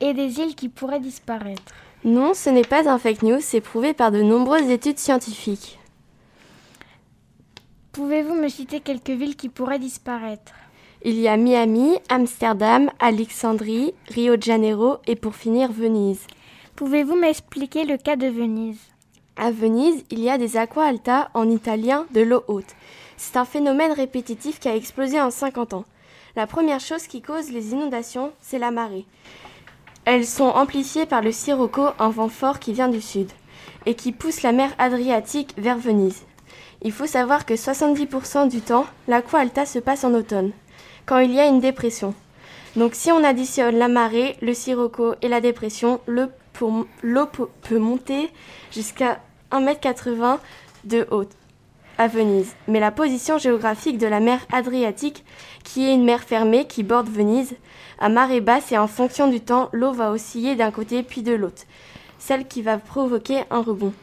et 0.00 0.14
des 0.14 0.40
îles 0.40 0.54
qui 0.54 0.68
pourraient 0.68 1.00
disparaître? 1.00 1.74
Non, 2.04 2.32
ce 2.34 2.50
n'est 2.50 2.62
pas 2.62 2.88
un 2.88 2.98
fake 2.98 3.22
news, 3.22 3.40
c'est 3.40 3.60
prouvé 3.60 3.92
par 3.92 4.10
de 4.10 4.22
nombreuses 4.22 4.70
études 4.70 4.98
scientifiques. 4.98 5.78
Pouvez-vous 7.92 8.34
me 8.34 8.48
citer 8.48 8.80
quelques 8.80 9.10
villes 9.10 9.36
qui 9.36 9.48
pourraient 9.48 9.78
disparaître? 9.78 10.52
Il 11.08 11.20
y 11.20 11.28
a 11.28 11.36
Miami, 11.36 11.98
Amsterdam, 12.08 12.90
Alexandrie, 12.98 13.94
Rio 14.08 14.36
de 14.36 14.42
Janeiro 14.42 14.96
et 15.06 15.14
pour 15.14 15.36
finir 15.36 15.70
Venise. 15.70 16.26
Pouvez-vous 16.74 17.14
m'expliquer 17.14 17.84
le 17.84 17.96
cas 17.96 18.16
de 18.16 18.26
Venise? 18.26 18.80
À 19.36 19.52
Venise, 19.52 20.02
il 20.10 20.18
y 20.18 20.28
a 20.28 20.36
des 20.36 20.56
aqua 20.56 20.86
alta, 20.86 21.30
en 21.32 21.48
italien 21.48 22.06
de 22.12 22.22
l'eau 22.22 22.42
haute. 22.48 22.74
C'est 23.16 23.36
un 23.36 23.44
phénomène 23.44 23.92
répétitif 23.92 24.58
qui 24.58 24.68
a 24.68 24.74
explosé 24.74 25.20
en 25.20 25.30
50 25.30 25.74
ans. 25.74 25.84
La 26.34 26.48
première 26.48 26.80
chose 26.80 27.06
qui 27.06 27.22
cause 27.22 27.52
les 27.52 27.70
inondations, 27.70 28.32
c'est 28.40 28.58
la 28.58 28.72
marée. 28.72 29.04
Elles 30.06 30.26
sont 30.26 30.42
amplifiées 30.48 31.06
par 31.06 31.22
le 31.22 31.30
sirocco, 31.30 31.84
un 32.00 32.10
vent 32.10 32.28
fort 32.28 32.58
qui 32.58 32.72
vient 32.72 32.88
du 32.88 33.00
sud, 33.00 33.30
et 33.86 33.94
qui 33.94 34.10
pousse 34.10 34.42
la 34.42 34.50
mer 34.50 34.74
Adriatique 34.76 35.54
vers 35.56 35.78
Venise. 35.78 36.24
Il 36.82 36.90
faut 36.90 37.06
savoir 37.06 37.46
que 37.46 37.54
70% 37.54 38.48
du 38.48 38.60
temps, 38.60 38.86
l'aqua 39.06 39.38
alta 39.38 39.66
se 39.66 39.78
passe 39.78 40.02
en 40.02 40.12
automne, 40.12 40.50
quand 41.06 41.18
il 41.18 41.32
y 41.32 41.40
a 41.40 41.46
une 41.46 41.60
dépression. 41.60 42.14
Donc 42.76 42.94
si 42.94 43.10
on 43.10 43.24
additionne 43.24 43.76
la 43.76 43.88
marée, 43.88 44.36
le 44.42 44.52
sirocco 44.52 45.14
et 45.22 45.28
la 45.28 45.40
dépression, 45.40 46.00
l'eau 46.06 46.28
peut 46.52 47.78
monter 47.78 48.30
jusqu'à 48.70 49.20
1m80 49.52 50.38
de 50.84 51.06
haute 51.10 51.30
à 51.98 52.08
Venise. 52.08 52.54
Mais 52.68 52.80
la 52.80 52.90
position 52.90 53.38
géographique 53.38 53.96
de 53.96 54.06
la 54.06 54.20
mer 54.20 54.40
Adriatique, 54.52 55.24
qui 55.64 55.86
est 55.86 55.94
une 55.94 56.04
mer 56.04 56.22
fermée 56.22 56.66
qui 56.66 56.82
borde 56.82 57.08
Venise, 57.08 57.54
à 57.98 58.10
marée 58.10 58.42
basse 58.42 58.72
et 58.72 58.78
en 58.78 58.88
fonction 58.88 59.28
du 59.28 59.40
temps, 59.40 59.70
l'eau 59.72 59.92
va 59.92 60.10
osciller 60.10 60.54
d'un 60.54 60.70
côté 60.70 61.02
puis 61.02 61.22
de 61.22 61.32
l'autre, 61.32 61.62
celle 62.18 62.46
qui 62.46 62.60
va 62.60 62.76
provoquer 62.76 63.44
un 63.50 63.62
rebond. 63.62 63.94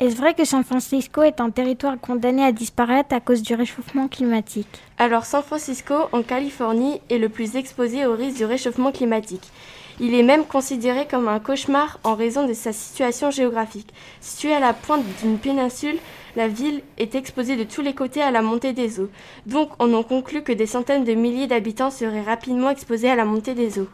Est-ce 0.00 0.16
vrai 0.16 0.32
que 0.32 0.46
San 0.46 0.64
Francisco 0.64 1.20
est 1.20 1.42
un 1.42 1.50
territoire 1.50 2.00
condamné 2.00 2.42
à 2.42 2.52
disparaître 2.52 3.14
à 3.14 3.20
cause 3.20 3.42
du 3.42 3.54
réchauffement 3.54 4.08
climatique? 4.08 4.80
Alors 4.96 5.26
San 5.26 5.42
Francisco, 5.42 5.92
en 6.12 6.22
Californie, 6.22 7.02
est 7.10 7.18
le 7.18 7.28
plus 7.28 7.54
exposé 7.54 8.06
au 8.06 8.14
risque 8.14 8.38
du 8.38 8.46
réchauffement 8.46 8.92
climatique. 8.92 9.46
Il 10.00 10.14
est 10.14 10.22
même 10.22 10.46
considéré 10.46 11.06
comme 11.06 11.28
un 11.28 11.38
cauchemar 11.38 12.00
en 12.02 12.14
raison 12.14 12.46
de 12.46 12.54
sa 12.54 12.72
situation 12.72 13.30
géographique. 13.30 13.92
Situé 14.22 14.54
à 14.54 14.58
la 14.60 14.72
pointe 14.72 15.04
d'une 15.22 15.36
péninsule, 15.36 15.98
la 16.34 16.48
ville 16.48 16.80
est 16.96 17.14
exposée 17.14 17.56
de 17.56 17.64
tous 17.64 17.82
les 17.82 17.92
côtés 17.92 18.22
à 18.22 18.30
la 18.30 18.40
montée 18.40 18.72
des 18.72 19.00
eaux. 19.00 19.10
Donc 19.44 19.68
on 19.80 19.92
en 19.92 20.02
conclut 20.02 20.42
que 20.42 20.52
des 20.52 20.64
centaines 20.64 21.04
de 21.04 21.12
milliers 21.12 21.46
d'habitants 21.46 21.90
seraient 21.90 22.22
rapidement 22.22 22.70
exposés 22.70 23.10
à 23.10 23.16
la 23.16 23.26
montée 23.26 23.52
des 23.52 23.78
eaux. 23.78 23.88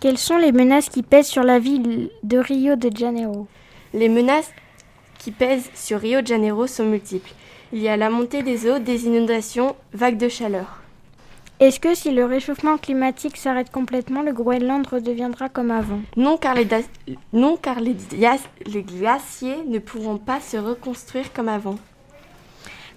Quelles 0.00 0.18
sont 0.18 0.38
les 0.38 0.50
menaces 0.50 0.88
qui 0.88 1.04
pèsent 1.04 1.28
sur 1.28 1.44
la 1.44 1.60
ville 1.60 2.10
de 2.24 2.38
Rio 2.38 2.74
de 2.74 2.90
Janeiro? 2.92 3.46
Les 3.94 4.08
menaces 4.08 4.50
qui 5.26 5.32
pèsent 5.32 5.70
sur 5.74 5.98
Rio 5.98 6.20
de 6.20 6.26
Janeiro 6.28 6.68
sont 6.68 6.84
multiples. 6.84 7.32
Il 7.72 7.80
y 7.80 7.88
a 7.88 7.96
la 7.96 8.10
montée 8.10 8.44
des 8.44 8.70
eaux, 8.70 8.78
des 8.78 9.06
inondations, 9.06 9.74
vagues 9.92 10.18
de 10.18 10.28
chaleur. 10.28 10.82
Est-ce 11.58 11.80
que 11.80 11.96
si 11.96 12.12
le 12.12 12.24
réchauffement 12.24 12.78
climatique 12.78 13.36
s'arrête 13.36 13.72
complètement, 13.72 14.22
le 14.22 14.32
Groenland 14.32 14.86
redeviendra 14.86 15.48
comme 15.48 15.72
avant? 15.72 15.98
Non, 16.16 16.36
car, 16.36 16.54
les, 16.54 16.68
non, 17.32 17.56
car 17.56 17.80
les, 17.80 17.96
les 18.66 18.82
glaciers 18.84 19.64
ne 19.66 19.80
pourront 19.80 20.18
pas 20.18 20.38
se 20.38 20.58
reconstruire 20.58 21.32
comme 21.32 21.48
avant. 21.48 21.74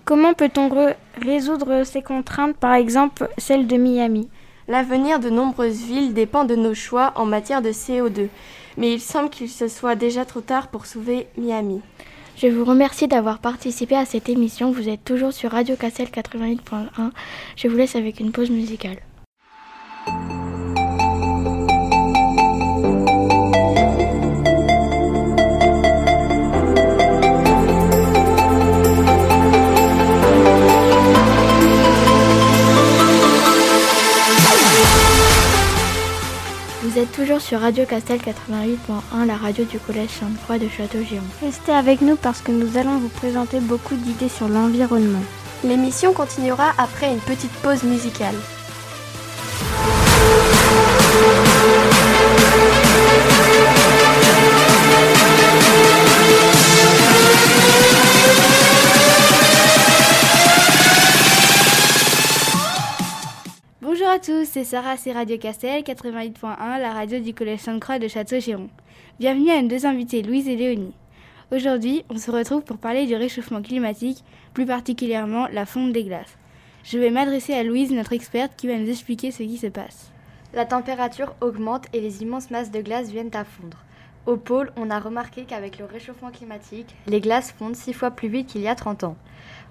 Comment 0.06 0.36
peut-on 0.36 0.70
résoudre 1.20 1.84
ces 1.84 2.04
contraintes, 2.04 2.58
par 2.58 2.76
exemple 2.76 3.28
celle 3.40 3.66
de 3.66 3.76
Miami? 3.76 4.30
L'avenir 4.68 5.20
de 5.20 5.32
nombreuses 5.32 5.82
villes 5.82 6.14
dépend 6.14 6.46
de 6.46 6.56
nos 6.56 6.76
choix 6.76 7.12
en 7.16 7.26
matière 7.26 7.64
de 7.64 7.72
CO2, 7.72 8.28
mais 8.78 8.94
il 8.94 9.02
semble 9.02 9.32
qu'il 9.32 9.50
se 9.50 9.68
soit 9.68 9.96
déjà 9.96 10.26
trop 10.26 10.42
tard 10.42 10.68
pour 10.68 10.86
sauver 10.86 11.26
Miami. 11.36 11.82
Je 12.42 12.48
vous 12.48 12.64
remercie 12.64 13.10
d'avoir 13.10 13.40
participé 13.40 13.98
à 13.98 14.06
cette 14.06 14.30
émission. 14.30 14.72
Vous 14.72 14.88
êtes 14.88 15.04
toujours 15.04 15.34
sur 15.34 15.52
Radio 15.52 15.76
Cassel 15.76 16.08
88.1. 16.08 17.12
Je 17.58 17.68
vous 17.68 17.76
laisse 17.76 17.98
avec 17.98 18.22
une 18.22 18.32
pause 18.32 18.50
musicale. 18.50 18.96
Êtes 37.00 37.12
toujours 37.14 37.40
sur 37.40 37.62
Radio 37.62 37.86
Castel 37.86 38.20
88.1, 38.20 39.26
la 39.26 39.38
radio 39.38 39.64
du 39.64 39.80
Collège 39.80 40.10
Sainte-Croix 40.10 40.58
de 40.58 40.68
Château-Giron. 40.68 41.24
Restez 41.42 41.72
avec 41.72 42.02
nous 42.02 42.18
parce 42.18 42.42
que 42.42 42.52
nous 42.52 42.78
allons 42.78 42.98
vous 42.98 43.08
présenter 43.08 43.62
beaucoup 43.62 43.96
d'idées 43.96 44.28
sur 44.28 44.50
l'environnement. 44.50 45.22
L'émission 45.64 46.12
continuera 46.12 46.74
après 46.78 47.12
une 47.12 47.20
petite 47.20 47.54
pause 47.62 47.84
musicale. 47.84 48.36
Bonjour 64.10 64.24
à 64.24 64.42
tous, 64.42 64.50
c'est 64.50 64.64
Sarah, 64.64 64.98
c'est 64.98 65.12
Radio 65.12 65.38
Castel 65.38 65.84
88.1, 65.84 66.80
la 66.80 66.94
radio 66.94 67.20
du 67.20 67.36
Collège 67.36 67.60
Sainte-Croix 67.60 68.00
de 68.00 68.08
Château-Giron. 68.08 68.68
Bienvenue 69.20 69.52
à 69.52 69.62
nos 69.62 69.68
deux 69.68 69.86
invités, 69.86 70.24
Louise 70.24 70.48
et 70.48 70.56
Léonie. 70.56 70.96
Aujourd'hui, 71.52 72.04
on 72.10 72.18
se 72.18 72.32
retrouve 72.32 72.64
pour 72.64 72.80
parler 72.80 73.06
du 73.06 73.14
réchauffement 73.14 73.62
climatique, 73.62 74.24
plus 74.56 74.66
particulièrement 74.66 75.48
la 75.54 75.68
fonte 75.68 75.94
des 75.94 76.06
glaces. 76.06 76.40
Je 76.84 76.98
vais 76.98 77.12
m'adresser 77.12 77.54
à 77.54 77.62
Louise, 77.62 77.92
notre 77.92 78.14
experte, 78.14 78.54
qui 78.58 78.66
va 78.66 78.78
nous 78.78 78.90
expliquer 78.90 79.30
ce 79.30 79.44
qui 79.44 79.58
se 79.58 79.68
passe. 79.68 80.12
La 80.56 80.66
température 80.66 81.36
augmente 81.40 81.86
et 81.94 82.02
les 82.02 82.24
immenses 82.24 82.50
masses 82.50 82.72
de 82.72 82.82
glace 82.82 83.12
viennent 83.12 83.36
à 83.36 83.46
fondre. 83.46 83.78
Au 84.26 84.38
pôle, 84.38 84.72
on 84.76 84.90
a 84.90 85.00
remarqué 85.00 85.44
qu'avec 85.44 85.78
le 85.78 85.86
réchauffement 85.86 86.32
climatique, 86.32 86.96
les 87.06 87.22
glaces 87.22 87.52
fondent 87.52 87.76
six 87.76 87.94
fois 87.94 88.10
plus 88.10 88.28
vite 88.28 88.48
qu'il 88.48 88.62
y 88.62 88.68
a 88.68 88.74
30 88.74 89.04
ans. 89.04 89.18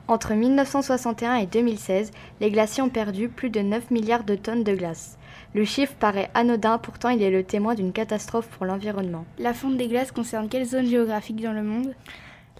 Entre 0.08 0.32
1961 0.32 1.34
et 1.34 1.44
2016, 1.46 2.12
les 2.40 2.50
glaciers 2.50 2.82
ont 2.82 2.88
perdu 2.88 3.28
plus 3.28 3.50
de 3.50 3.60
9 3.60 3.90
milliards 3.90 4.24
de 4.24 4.36
tonnes 4.36 4.64
de 4.64 4.74
glace. 4.74 5.18
Le 5.54 5.66
chiffre 5.66 5.92
paraît 6.00 6.30
anodin, 6.32 6.78
pourtant 6.78 7.10
il 7.10 7.22
est 7.22 7.30
le 7.30 7.44
témoin 7.44 7.74
d'une 7.74 7.92
catastrophe 7.92 8.48
pour 8.48 8.64
l'environnement. 8.64 9.26
La 9.38 9.52
fonte 9.52 9.76
des 9.76 9.86
glaces 9.86 10.10
concerne 10.10 10.48
quelle 10.48 10.64
zone 10.64 10.86
géographique 10.86 11.42
dans 11.42 11.52
le 11.52 11.62
monde? 11.62 11.94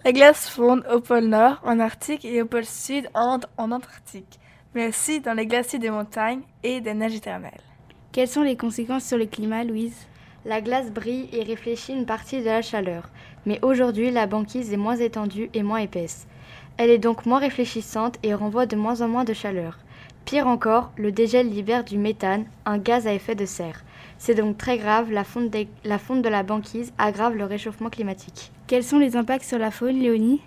Les 0.04 0.12
glaces 0.12 0.46
fondent 0.50 0.84
au 0.92 1.00
pôle 1.00 1.24
Nord, 1.24 1.58
en 1.64 1.80
Arctique 1.80 2.26
et 2.26 2.42
au 2.42 2.44
pôle 2.44 2.66
Sud, 2.66 3.08
en, 3.14 3.40
en 3.56 3.72
Antarctique, 3.72 4.38
mais 4.74 4.86
aussi 4.86 5.20
dans 5.20 5.32
les 5.32 5.46
glaciers 5.46 5.78
des 5.78 5.90
montagnes 5.90 6.42
et 6.62 6.82
des 6.82 6.92
neiges 6.92 7.16
éternelles. 7.16 7.62
Quelles 8.12 8.28
sont 8.28 8.42
les 8.42 8.58
conséquences 8.58 9.04
sur 9.04 9.16
le 9.16 9.24
climat, 9.24 9.64
Louise? 9.64 10.06
La 10.44 10.60
glace 10.60 10.90
brille 10.90 11.30
et 11.32 11.44
réfléchit 11.44 11.94
une 11.94 12.06
partie 12.06 12.40
de 12.40 12.44
la 12.44 12.60
chaleur, 12.60 13.08
mais 13.46 13.58
aujourd'hui 13.62 14.10
la 14.10 14.26
banquise 14.26 14.70
est 14.70 14.76
moins 14.76 14.96
étendue 14.96 15.48
et 15.54 15.62
moins 15.62 15.78
épaisse. 15.78 16.26
Elle 16.78 16.90
est 16.90 16.98
donc 16.98 17.26
moins 17.26 17.40
réfléchissante 17.40 18.18
et 18.22 18.34
renvoie 18.34 18.66
de 18.66 18.76
moins 18.76 19.00
en 19.00 19.08
moins 19.08 19.24
de 19.24 19.32
chaleur. 19.34 19.78
Pire 20.24 20.46
encore, 20.46 20.92
le 20.96 21.10
dégel 21.10 21.50
libère 21.50 21.82
du 21.82 21.98
méthane, 21.98 22.46
un 22.66 22.78
gaz 22.78 23.08
à 23.08 23.12
effet 23.12 23.34
de 23.34 23.46
serre. 23.46 23.82
C'est 24.16 24.36
donc 24.36 24.56
très 24.58 24.78
grave, 24.78 25.10
la 25.10 25.24
fonte, 25.24 25.50
des, 25.50 25.68
la 25.84 25.98
fonte 25.98 26.22
de 26.22 26.28
la 26.28 26.44
banquise 26.44 26.92
aggrave 26.96 27.34
le 27.34 27.44
réchauffement 27.44 27.90
climatique. 27.90 28.52
Quels 28.68 28.84
sont 28.84 28.98
les 28.98 29.16
impacts 29.16 29.44
sur 29.44 29.58
la 29.58 29.72
faune, 29.72 29.98
Léonie? 29.98 30.40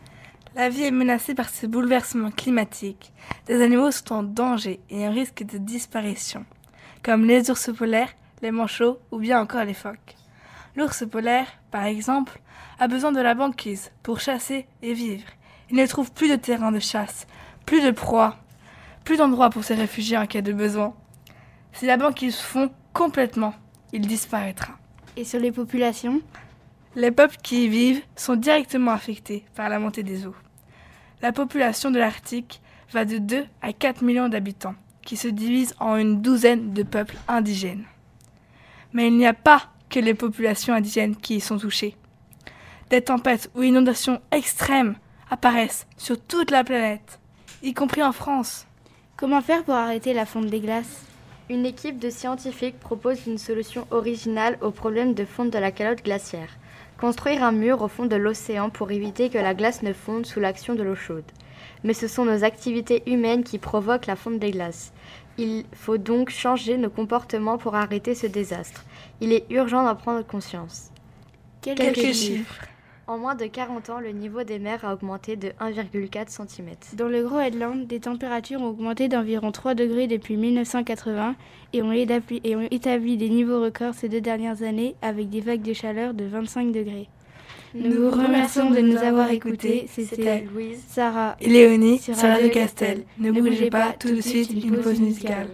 La 0.56 0.70
vie 0.70 0.84
est 0.84 0.92
menacée 0.92 1.36
par 1.36 1.50
ces 1.50 1.68
bouleversements 1.68 2.32
climatiques. 2.32 3.12
Des 3.48 3.62
animaux 3.62 3.92
sont 3.92 4.14
en 4.14 4.24
danger 4.24 4.80
et 4.90 5.06
en 5.06 5.12
risque 5.12 5.44
de 5.44 5.58
disparition, 5.58 6.46
comme 7.04 7.26
les 7.26 7.50
ours 7.50 7.72
polaires, 7.74 8.14
les 8.42 8.52
manchots 8.52 9.00
ou 9.12 9.20
bien 9.20 9.42
encore 9.42 9.66
les 9.66 9.74
phoques. 9.74 10.16
L'ours 10.78 11.04
polaire, 11.10 11.48
par 11.72 11.84
exemple, 11.84 12.40
a 12.80 12.88
besoin 12.88 13.12
de 13.12 13.20
la 13.20 13.34
banquise 13.34 13.92
pour 14.02 14.22
chasser 14.22 14.66
et 14.82 14.94
vivre. 14.94 15.26
Il 15.72 15.78
ne 15.78 15.86
trouve 15.86 16.12
plus 16.12 16.30
de 16.30 16.36
terrain 16.36 16.74
de 16.74 16.80
chasse, 16.80 17.28
plus 17.66 17.82
de 17.82 17.92
proie, 17.92 18.36
plus 19.06 19.16
d'endroits 19.16 19.50
pour 19.50 19.64
se 19.64 19.72
réfugier 19.72 20.18
en 20.18 20.28
cas 20.28 20.42
de 20.42 20.52
besoin. 20.52 20.94
Si 21.72 21.86
la 21.86 21.96
banquise 21.96 22.36
fond 22.36 22.70
complètement, 22.92 23.54
il 23.94 24.02
disparaîtra. 24.06 24.74
Et 25.16 25.24
sur 25.24 25.40
les 25.40 25.54
populations? 25.54 26.22
Les 26.96 27.12
peuples 27.12 27.38
qui 27.42 27.66
y 27.66 27.68
vivent 27.70 28.04
sont 28.18 28.36
directement 28.36 28.92
affectés 28.92 29.46
par 29.56 29.70
la 29.70 29.80
montée 29.80 30.04
des 30.04 30.28
eaux. 30.28 30.36
La 31.22 31.32
population 31.32 31.90
de 31.90 32.00
l'Arctique 32.00 32.62
va 32.92 33.06
de 33.06 33.18
2 33.18 33.46
à 33.62 33.72
4 33.72 34.04
millions 34.04 34.28
d'habitants, 34.28 34.76
qui 35.04 35.16
se 35.16 35.30
divisent 35.30 35.76
en 35.80 35.96
une 35.96 36.22
douzaine 36.22 36.74
de 36.74 36.84
peuples 36.84 37.16
indigènes. 37.30 37.86
Mais 38.92 39.08
il 39.08 39.16
n'y 39.16 39.26
a 39.26 39.34
pas 39.34 39.70
que 39.90 40.02
les 40.02 40.16
populations 40.16 40.74
indigènes 40.74 41.16
qui 41.16 41.38
y 41.38 41.40
sont 41.40 41.58
touchées. 41.58 41.96
Des 42.90 43.02
tempêtes 43.02 43.50
ou 43.56 43.64
inondations 43.64 44.20
extrêmes 44.32 44.98
apparaissent 45.32 45.88
sur 45.98 46.20
toute 46.20 46.52
la 46.52 46.64
planète, 46.64 47.20
y 47.64 47.74
compris 47.74 48.04
en 48.04 48.12
France. 48.12 48.68
Comment 49.16 49.42
faire 49.42 49.64
pour 49.64 49.74
arrêter 49.74 50.14
la 50.14 50.26
fonte 50.26 50.48
des 50.48 50.60
glaces? 50.60 51.06
Une 51.50 51.66
équipe 51.66 52.00
de 52.00 52.10
scientifiques 52.10 52.80
propose 52.80 53.26
une 53.26 53.38
solution 53.38 53.88
originale 53.92 54.58
au 54.62 54.72
problème 54.72 55.14
de 55.14 55.26
fonte 55.26 55.50
de 55.50 55.58
la 55.58 55.72
calotte 55.72 56.04
glaciaire. 56.04 56.50
Construire 57.00 57.44
un 57.44 57.54
mur 57.54 57.82
au 57.82 57.88
fond 57.88 58.06
de 58.06 58.16
l'océan 58.16 58.70
pour 58.70 58.92
éviter 58.92 59.30
que 59.30 59.38
la 59.38 59.54
glace 59.54 59.84
ne 59.84 59.94
fonde 59.94 60.26
sous 60.26 60.40
l'action 60.40 60.76
de 60.76 60.84
l'eau 60.84 60.96
chaude. 60.96 61.24
Mais 61.84 61.94
ce 61.94 62.08
sont 62.08 62.26
nos 62.26 62.44
activités 62.44 63.02
humaines 63.06 63.44
qui 63.44 63.58
provoquent 63.58 64.08
la 64.08 64.18
fonte 64.18 64.38
des 64.38 64.52
glaces. 64.52 64.92
Il 65.38 65.64
faut 65.74 65.98
donc 65.98 66.30
changer 66.30 66.78
nos 66.78 66.90
comportements 66.90 67.58
pour 67.58 67.76
arrêter 67.76 68.16
ce 68.16 68.28
désastre. 68.28 68.84
Il 69.22 69.32
est 69.32 69.46
urgent 69.50 69.84
d'en 69.84 69.96
prendre 69.96 70.26
conscience. 70.28 70.92
Quelques, 71.62 72.14
chiffres. 72.14 72.66
En 73.12 73.18
moins 73.18 73.36
de 73.36 73.46
40 73.46 73.90
ans, 73.90 74.00
le 74.00 74.12
niveau 74.12 74.44
des 74.44 74.58
mers 74.58 74.86
a 74.86 74.94
augmenté 74.94 75.36
de 75.36 75.50
1,4 75.60 76.30
cm. 76.30 76.70
Dans 76.94 77.10
le 77.10 77.24
Groenland, 77.24 77.86
des 77.86 78.00
températures 78.00 78.62
ont 78.62 78.70
augmenté 78.70 79.10
d'environ 79.10 79.52
3 79.52 79.76
degrés 79.76 80.08
depuis 80.08 80.38
1980 80.38 81.36
et 81.74 81.82
ont, 81.82 81.92
établi, 81.92 82.40
et 82.46 82.56
ont 82.56 82.66
établi 82.72 83.18
des 83.18 83.28
niveaux 83.28 83.62
records 83.62 83.96
ces 83.96 84.08
deux 84.08 84.22
dernières 84.22 84.64
années 84.64 84.96
avec 85.02 85.30
des 85.30 85.42
vagues 85.42 85.62
de 85.62 85.74
chaleur 85.74 86.14
de 86.14 86.24
25 86.24 86.72
degrés. 86.72 87.10
Nous, 87.76 87.92
vous 87.92 88.12
remercions 88.12 88.72
de 88.72 88.80
nous 88.80 88.96
avoir 88.96 89.30
écoutés. 89.30 89.88
C'était 89.90 90.46
Louise, 90.46 90.82
Sarah 90.88 91.36
et 91.42 91.50
Léonie 91.50 92.00
sur 92.00 92.16
Radio 92.16 92.48
Castel. 92.48 93.04
Ne 93.18 93.34
bougez 93.34 93.70
pas, 93.70 93.92
tout 93.92 94.16
de 94.16 94.22
suite 94.22 94.54
une 94.54 94.78
pause 94.78 95.02
musicale. 95.02 95.50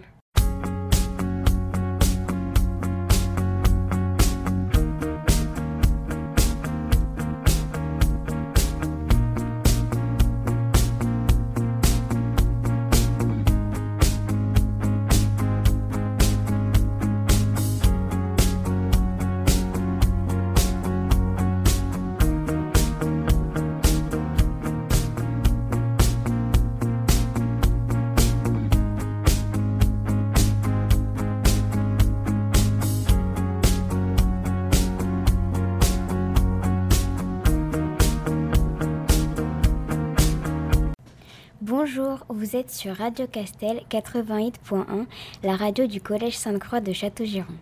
Vous 42.38 42.56
êtes 42.56 42.70
sur 42.70 42.96
Radio 42.96 43.26
Castel 43.26 43.82
88.1, 43.90 45.08
la 45.42 45.56
radio 45.56 45.88
du 45.88 46.00
Collège 46.00 46.38
Sainte-Croix 46.38 46.82
de 46.82 46.94
Château-Giron. 46.94 47.56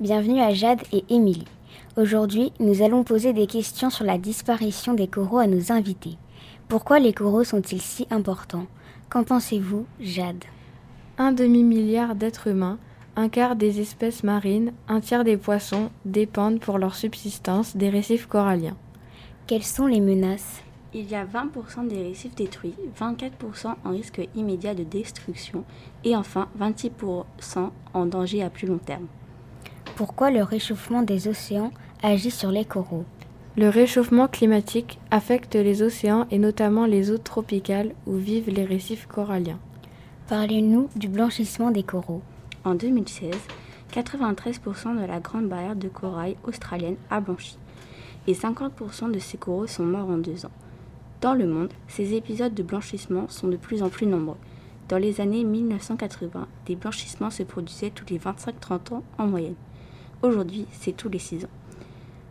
Bienvenue 0.00 0.40
à 0.40 0.52
Jade 0.52 0.80
et 0.92 1.04
Émilie. 1.08 1.44
Aujourd'hui, 1.96 2.52
nous 2.58 2.82
allons 2.82 3.04
poser 3.04 3.32
des 3.32 3.46
questions 3.46 3.90
sur 3.90 4.04
la 4.04 4.18
disparition 4.18 4.94
des 4.94 5.06
coraux 5.06 5.38
à 5.38 5.46
nos 5.46 5.70
invités. 5.70 6.18
Pourquoi 6.66 6.98
les 6.98 7.12
coraux 7.12 7.44
sont-ils 7.44 7.80
si 7.80 8.08
importants? 8.10 8.66
Qu'en 9.08 9.22
pensez-vous, 9.22 9.86
Jade? 10.00 10.44
Un 11.16 11.30
demi-milliard 11.30 12.16
d'êtres 12.16 12.48
humains, 12.48 12.78
un 13.14 13.28
quart 13.28 13.54
des 13.54 13.78
espèces 13.80 14.24
marines, 14.24 14.72
un 14.88 14.98
tiers 14.98 15.22
des 15.22 15.36
poissons 15.36 15.90
dépendent 16.04 16.58
pour 16.58 16.78
leur 16.78 16.96
subsistance 16.96 17.76
des 17.76 17.88
récifs 17.88 18.26
coralliens. 18.26 18.76
Quelles 19.46 19.62
sont 19.62 19.86
les 19.86 20.00
menaces? 20.00 20.64
Il 20.94 21.10
y 21.10 21.14
a 21.14 21.24
20% 21.24 21.86
des 21.86 22.02
récifs 22.02 22.34
détruits, 22.34 22.74
24% 22.98 23.74
en 23.84 23.90
risque 23.90 24.26
immédiat 24.34 24.74
de 24.74 24.84
destruction 24.84 25.64
et 26.04 26.16
enfin 26.16 26.48
26% 26.58 26.92
en 27.94 28.06
danger 28.06 28.42
à 28.42 28.50
plus 28.50 28.66
long 28.66 28.78
terme. 28.78 29.06
Pourquoi 29.96 30.30
le 30.30 30.42
réchauffement 30.42 31.02
des 31.02 31.28
océans 31.28 31.72
agit 32.02 32.30
sur 32.30 32.50
les 32.50 32.64
coraux 32.64 33.04
Le 33.56 33.68
réchauffement 33.68 34.28
climatique 34.28 34.98
affecte 35.10 35.56
les 35.56 35.82
océans 35.82 36.26
et 36.30 36.38
notamment 36.38 36.86
les 36.86 37.10
eaux 37.10 37.18
tropicales 37.18 37.92
où 38.06 38.14
vivent 38.14 38.50
les 38.50 38.64
récifs 38.64 39.06
coralliens. 39.06 39.58
Parlez-nous 40.28 40.88
du 40.96 41.08
blanchissement 41.08 41.70
des 41.70 41.82
coraux. 41.82 42.22
En 42.64 42.74
2016, 42.74 43.34
93% 43.92 45.00
de 45.00 45.06
la 45.06 45.20
grande 45.20 45.48
barrière 45.48 45.76
de 45.76 45.88
corail 45.88 46.36
australienne 46.44 46.96
a 47.10 47.20
blanchi 47.20 47.58
et 48.26 48.34
50% 48.34 49.10
de 49.10 49.18
ces 49.18 49.38
coraux 49.38 49.66
sont 49.66 49.84
morts 49.84 50.10
en 50.10 50.18
deux 50.18 50.44
ans. 50.44 50.50
Dans 51.20 51.34
le 51.34 51.48
monde, 51.48 51.72
ces 51.88 52.14
épisodes 52.14 52.54
de 52.54 52.62
blanchissement 52.62 53.28
sont 53.28 53.48
de 53.48 53.56
plus 53.56 53.82
en 53.82 53.88
plus 53.88 54.06
nombreux. 54.06 54.36
Dans 54.88 54.98
les 54.98 55.20
années 55.20 55.42
1980, 55.42 56.46
des 56.66 56.76
blanchissements 56.76 57.30
se 57.30 57.42
produisaient 57.42 57.90
tous 57.90 58.06
les 58.08 58.20
25-30 58.20 58.94
ans 58.94 59.02
en 59.18 59.26
moyenne. 59.26 59.56
Aujourd'hui, 60.22 60.66
c'est 60.70 60.96
tous 60.96 61.08
les 61.08 61.18
6 61.18 61.44
ans. 61.44 61.50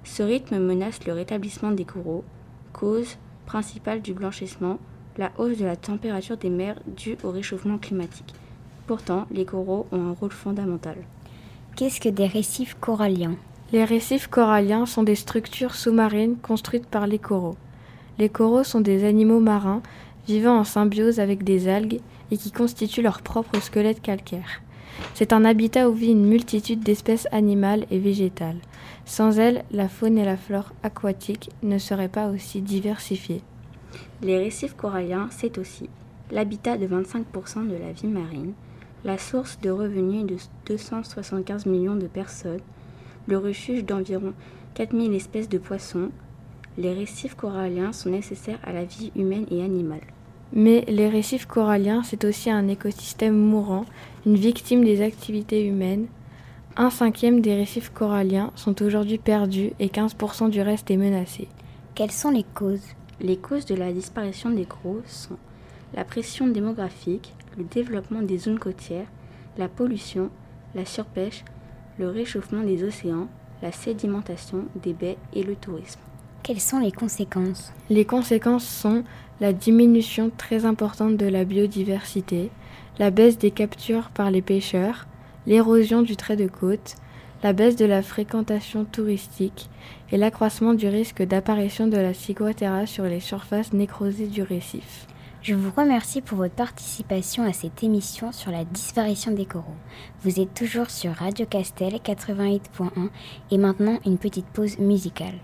Ce 0.05 0.23
rythme 0.23 0.59
menace 0.59 1.05
le 1.05 1.11
rétablissement 1.11 1.71
des 1.71 1.83
coraux, 1.83 2.23
cause 2.71 3.17
principale 3.45 4.01
du 4.01 4.13
blanchissement, 4.13 4.79
la 5.17 5.31
hausse 5.37 5.57
de 5.57 5.65
la 5.65 5.75
température 5.75 6.37
des 6.37 6.49
mers 6.49 6.79
due 6.87 7.17
au 7.23 7.31
réchauffement 7.31 7.77
climatique. 7.77 8.33
Pourtant, 8.87 9.27
les 9.31 9.43
coraux 9.43 9.85
ont 9.91 10.11
un 10.11 10.13
rôle 10.13 10.31
fondamental. 10.31 10.95
Qu'est-ce 11.75 11.99
que 11.99 12.09
des 12.09 12.27
récifs 12.27 12.77
coralliens? 12.79 13.35
Les 13.73 13.83
récifs 13.83 14.27
coralliens 14.27 14.85
sont 14.85 15.03
des 15.03 15.15
structures 15.15 15.75
sous-marines 15.75 16.37
construites 16.37 16.87
par 16.87 17.05
les 17.05 17.19
coraux. 17.19 17.57
Les 18.19 18.29
coraux 18.29 18.63
sont 18.63 18.81
des 18.81 19.03
animaux 19.03 19.39
marins 19.39 19.81
vivant 20.27 20.57
en 20.57 20.63
symbiose 20.63 21.19
avec 21.19 21.43
des 21.43 21.67
algues 21.67 21.99
et 22.31 22.37
qui 22.37 22.51
constituent 22.51 23.01
leur 23.01 23.21
propre 23.21 23.59
squelette 23.61 24.01
calcaire. 24.01 24.61
C'est 25.13 25.33
un 25.33 25.45
habitat 25.45 25.89
où 25.89 25.93
vit 25.93 26.11
une 26.11 26.27
multitude 26.27 26.81
d'espèces 26.81 27.27
animales 27.31 27.85
et 27.91 27.99
végétales. 27.99 28.57
Sans 29.05 29.39
elles, 29.39 29.63
la 29.71 29.87
faune 29.87 30.17
et 30.17 30.25
la 30.25 30.37
flore 30.37 30.73
aquatique 30.83 31.49
ne 31.63 31.77
seraient 31.77 32.09
pas 32.09 32.29
aussi 32.29 32.61
diversifiées. 32.61 33.41
Les 34.21 34.37
récifs 34.37 34.75
coralliens, 34.75 35.29
c'est 35.31 35.57
aussi 35.57 35.89
l'habitat 36.31 36.77
de 36.77 36.87
25% 36.87 37.67
de 37.67 37.75
la 37.75 37.91
vie 37.91 38.07
marine, 38.07 38.53
la 39.05 39.17
source 39.17 39.59
de 39.61 39.69
revenus 39.69 40.25
de 40.25 40.35
275 40.65 41.65
millions 41.67 41.95
de 41.95 42.07
personnes, 42.07 42.59
le 43.27 43.37
refuge 43.37 43.85
d'environ 43.85 44.33
4000 44.73 45.13
espèces 45.13 45.49
de 45.49 45.57
poissons, 45.57 46.09
les 46.77 46.93
récifs 46.93 47.35
coralliens 47.35 47.91
sont 47.91 48.09
nécessaires 48.09 48.59
à 48.63 48.71
la 48.71 48.85
vie 48.85 49.11
humaine 49.15 49.45
et 49.49 49.63
animale. 49.63 50.01
Mais 50.53 50.85
les 50.87 51.09
récifs 51.09 51.45
coralliens, 51.45 52.03
c'est 52.03 52.23
aussi 52.23 52.49
un 52.49 52.67
écosystème 52.67 53.35
mourant, 53.35 53.85
une 54.25 54.35
victime 54.35 54.85
des 54.85 55.01
activités 55.01 55.65
humaines. 55.65 56.07
Un 56.77 56.89
cinquième 56.89 57.41
des 57.41 57.55
récifs 57.55 57.89
coralliens 57.89 58.51
sont 58.55 58.81
aujourd'hui 58.83 59.17
perdus 59.17 59.71
et 59.79 59.87
15% 59.87 60.49
du 60.49 60.61
reste 60.61 60.91
est 60.91 60.97
menacé. 60.97 61.47
Quelles 61.95 62.11
sont 62.11 62.31
les 62.31 62.45
causes? 62.53 62.93
Les 63.19 63.37
causes 63.37 63.65
de 63.65 63.75
la 63.75 63.91
disparition 63.91 64.51
des 64.51 64.65
coraux 64.65 65.01
sont 65.05 65.37
la 65.95 66.05
pression 66.05 66.47
démographique, 66.47 67.33
le 67.57 67.63
développement 67.63 68.21
des 68.21 68.37
zones 68.37 68.59
côtières, 68.59 69.07
la 69.57 69.67
pollution, 69.67 70.29
la 70.75 70.85
surpêche, 70.85 71.43
le 71.97 72.09
réchauffement 72.09 72.61
des 72.61 72.83
océans, 72.83 73.27
la 73.63 73.71
sédimentation 73.71 74.65
des 74.83 74.93
baies 74.93 75.17
et 75.33 75.41
le 75.41 75.55
tourisme. 75.55 75.99
Quelles 76.43 76.61
sont 76.61 76.79
les 76.79 76.91
conséquences 76.91 77.73
Les 77.89 78.05
conséquences 78.05 78.67
sont 78.67 79.03
la 79.41 79.53
diminution 79.53 80.31
très 80.35 80.65
importante 80.65 81.17
de 81.17 81.25
la 81.27 81.43
biodiversité, 81.45 82.49
la 82.99 83.11
baisse 83.11 83.37
des 83.37 83.51
captures 83.51 84.09
par 84.09 84.31
les 84.31 84.41
pêcheurs, 84.41 85.07
l'érosion 85.45 86.01
du 86.01 86.15
trait 86.15 86.35
de 86.35 86.47
côte, 86.47 86.95
la 87.43 87.53
baisse 87.53 87.75
de 87.75 87.85
la 87.85 88.01
fréquentation 88.01 88.85
touristique 88.85 89.69
et 90.11 90.17
l'accroissement 90.17 90.73
du 90.73 90.87
risque 90.87 91.21
d'apparition 91.21 91.87
de 91.87 91.97
la 91.97 92.13
ciguatera 92.13 92.85
sur 92.85 93.03
les 93.03 93.19
surfaces 93.19 93.73
nécrosées 93.73 94.27
du 94.27 94.41
récif. 94.41 95.07
Je 95.43 95.53
vous 95.53 95.71
remercie 95.75 96.21
pour 96.21 96.39
votre 96.39 96.55
participation 96.55 97.43
à 97.43 97.53
cette 97.53 97.83
émission 97.83 98.31
sur 98.31 98.51
la 98.51 98.65
disparition 98.65 99.31
des 99.31 99.45
coraux. 99.45 99.77
Vous 100.23 100.39
êtes 100.39 100.53
toujours 100.53 100.89
sur 100.89 101.13
Radio 101.13 101.45
Castel 101.45 101.93
88.1 101.93 103.09
et 103.51 103.57
maintenant 103.57 103.99
une 104.05 104.17
petite 104.17 104.47
pause 104.47 104.79
musicale. 104.79 105.39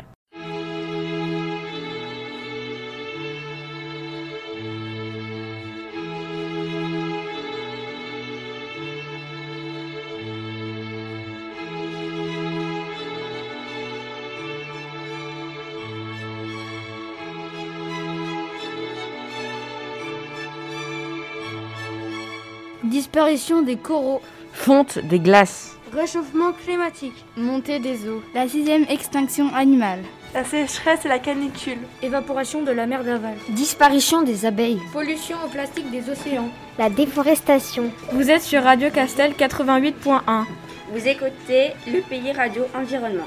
Disparition 22.94 23.64
des 23.64 23.76
coraux. 23.76 24.22
Fonte 24.52 25.00
des 25.00 25.18
glaces. 25.18 25.76
Réchauffement 25.92 26.52
climatique. 26.52 27.26
Montée 27.36 27.80
des 27.80 28.08
eaux. 28.08 28.22
La 28.36 28.48
sixième 28.48 28.86
extinction 28.88 29.52
animale. 29.56 30.04
La 30.36 30.44
sécheresse 30.44 31.04
et 31.04 31.08
la 31.08 31.18
canicule. 31.18 31.80
Évaporation 32.04 32.62
de 32.62 32.72
la 32.72 32.86
mer 32.86 33.04
d'aval. 33.04 33.34
Disparition 33.50 34.22
des 34.22 34.46
abeilles. 34.46 34.80
Pollution 34.92 35.38
au 35.44 35.50
plastique 35.50 35.90
des 35.90 36.08
océans. 36.08 36.50
La 36.78 36.92
déforestation. 36.92 37.90
Vous 38.12 38.30
êtes 38.30 38.44
sur 38.44 38.62
Radio 38.62 38.92
Castel 38.92 39.32
88.1. 39.32 40.46
Vous 40.92 41.08
écoutez 41.08 41.72
le 41.88 42.00
pays 42.02 42.32
radio 42.32 42.64
environnement. 42.76 43.26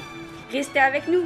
Restez 0.49 0.79
avec 0.79 1.09
nous. 1.09 1.25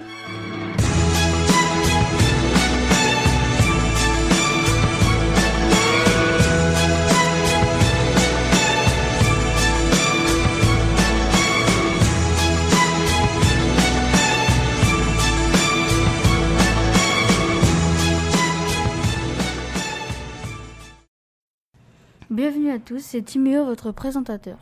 Bienvenue 22.52 22.72
à 22.72 22.80
tous, 22.80 23.00
c'est 23.00 23.22
Timéo, 23.22 23.64
votre 23.64 23.94
présentateur. 23.94 24.58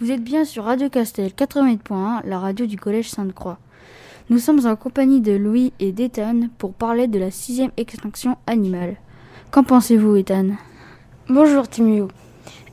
Vous 0.00 0.10
êtes 0.10 0.24
bien 0.24 0.46
sur 0.46 0.64
Radio 0.64 0.88
Castel 0.88 1.32
88.1, 1.36 2.22
la 2.24 2.38
radio 2.38 2.64
du 2.64 2.78
Collège 2.78 3.10
Sainte-Croix. 3.10 3.58
Nous 4.30 4.38
sommes 4.38 4.64
en 4.64 4.74
compagnie 4.74 5.20
de 5.20 5.32
Louis 5.32 5.74
et 5.78 5.92
d'Ethan 5.92 6.48
pour 6.56 6.72
parler 6.72 7.08
de 7.08 7.18
la 7.18 7.30
sixième 7.30 7.72
extinction 7.76 8.38
animale. 8.46 8.96
Qu'en 9.50 9.64
pensez-vous, 9.64 10.16
Ethan? 10.16 10.52
Bonjour 11.28 11.68
Timéo. 11.68 12.08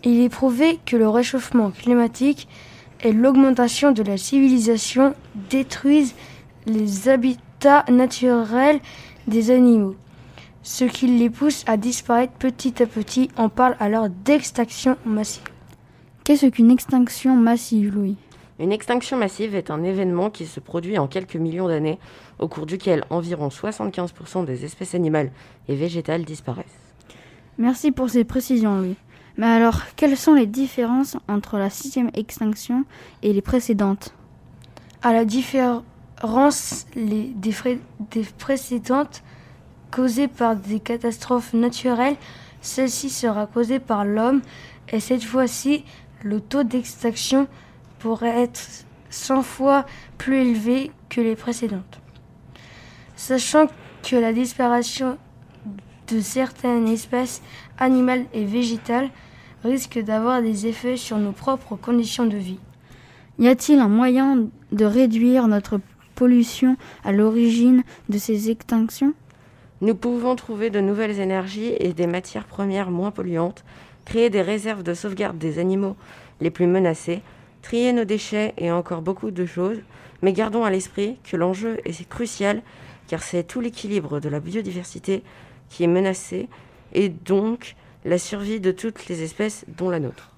Il 0.05 0.21
est 0.21 0.29
prouvé 0.29 0.79
que 0.85 0.95
le 0.95 1.09
réchauffement 1.09 1.71
climatique 1.71 2.47
et 3.03 3.11
l'augmentation 3.11 3.91
de 3.91 4.03
la 4.03 4.15
civilisation 4.15 5.13
détruisent 5.49 6.15
les 6.67 7.09
habitats 7.09 7.83
naturels 7.89 8.79
des 9.27 9.51
animaux 9.51 9.97
ce 10.63 10.85
qui 10.85 11.07
les 11.07 11.29
pousse 11.29 11.63
à 11.67 11.77
disparaître 11.77 12.33
petit 12.33 12.81
à 12.81 12.87
petit. 12.87 13.29
On 13.37 13.49
parle 13.49 13.75
alors 13.79 14.09
d'extinction 14.09 14.97
massive. 15.05 15.43
Qu'est-ce 16.23 16.47
qu'une 16.47 16.71
extinction 16.71 17.35
massive, 17.35 17.93
Louis? 17.93 18.15
Une 18.59 18.71
extinction 18.71 19.17
massive 19.17 19.55
est 19.55 19.71
un 19.71 19.83
événement 19.83 20.29
qui 20.29 20.45
se 20.45 20.59
produit 20.59 20.97
en 20.97 21.07
quelques 21.07 21.35
millions 21.35 21.67
d'années, 21.67 21.99
au 22.39 22.47
cours 22.47 22.65
duquel 22.65 23.03
environ 23.09 23.49
75% 23.49 24.45
des 24.45 24.63
espèces 24.63 24.95
animales 24.95 25.31
et 25.67 25.75
végétales 25.75 26.23
disparaissent. 26.23 26.65
Merci 27.57 27.91
pour 27.91 28.09
ces 28.09 28.23
précisions, 28.23 28.79
Louis. 28.79 28.95
Mais 29.37 29.47
alors, 29.47 29.81
quelles 29.95 30.15
sont 30.15 30.33
les 30.33 30.45
différences 30.45 31.17
entre 31.27 31.57
la 31.57 31.69
sixième 31.69 32.11
extinction 32.13 32.85
et 33.21 33.33
les 33.33 33.41
précédentes? 33.41 34.13
À 35.01 35.11
la 35.11 35.25
différence 35.25 36.85
les, 36.95 37.33
des, 37.35 37.53
des 38.11 38.23
précédentes, 38.37 39.23
causée 39.93 40.27
par 40.27 40.55
des 40.55 40.79
catastrophes 40.79 41.53
naturelles, 41.53 42.15
celle-ci 42.61 43.09
sera 43.09 43.45
causée 43.45 43.79
par 43.79 44.05
l'homme 44.05 44.41
et 44.91 44.99
cette 44.99 45.23
fois-ci, 45.23 45.85
le 46.23 46.41
taux 46.41 46.63
d'extinction 46.63 47.47
pourrait 47.99 48.41
être 48.41 48.61
100 49.09 49.43
fois 49.43 49.85
plus 50.17 50.37
élevé 50.37 50.91
que 51.09 51.21
les 51.21 51.35
précédentes. 51.35 51.99
Sachant 53.15 53.67
que 54.01 54.15
la 54.15 54.33
disparition 54.33 55.17
de 56.07 56.19
certaines 56.19 56.87
espèces 56.87 57.41
animales 57.77 58.25
et 58.33 58.45
végétales 58.45 59.09
risque 59.63 59.99
d'avoir 59.99 60.41
des 60.41 60.67
effets 60.67 60.97
sur 60.97 61.17
nos 61.17 61.31
propres 61.31 61.75
conditions 61.75 62.25
de 62.25 62.37
vie. 62.37 62.59
Y 63.39 63.47
a-t-il 63.47 63.79
un 63.79 63.87
moyen 63.87 64.47
de 64.71 64.85
réduire 64.85 65.47
notre 65.47 65.79
pollution 66.15 66.77
à 67.03 67.11
l'origine 67.11 67.83
de 68.09 68.17
ces 68.17 68.49
extinctions? 68.49 69.13
Nous 69.83 69.95
pouvons 69.95 70.37
trouver 70.37 70.69
de 70.69 70.79
nouvelles 70.79 71.19
énergies 71.19 71.75
et 71.77 71.91
des 71.91 72.07
matières 72.07 72.45
premières 72.45 72.89
moins 72.89 73.11
polluantes, 73.11 73.65
créer 74.05 74.29
des 74.29 74.41
réserves 74.41 74.81
de 74.81 74.93
sauvegarde 74.93 75.37
des 75.37 75.59
animaux 75.59 75.97
les 76.39 76.51
plus 76.51 76.67
menacés, 76.67 77.21
trier 77.61 77.91
nos 77.91 78.05
déchets 78.05 78.53
et 78.57 78.71
encore 78.71 79.01
beaucoup 79.01 79.29
de 79.29 79.45
choses, 79.45 79.79
mais 80.21 80.31
gardons 80.31 80.63
à 80.63 80.69
l'esprit 80.69 81.17
que 81.25 81.35
l'enjeu 81.35 81.79
est 81.83 82.07
crucial 82.07 82.61
car 83.09 83.21
c'est 83.21 83.43
tout 83.43 83.59
l'équilibre 83.59 84.21
de 84.21 84.29
la 84.29 84.39
biodiversité 84.39 85.21
qui 85.67 85.83
est 85.83 85.87
menacé 85.87 86.47
et 86.93 87.09
donc 87.09 87.75
la 88.05 88.17
survie 88.17 88.61
de 88.61 88.71
toutes 88.71 89.07
les 89.07 89.21
espèces 89.21 89.65
dont 89.67 89.89
la 89.89 89.99
nôtre. 89.99 90.32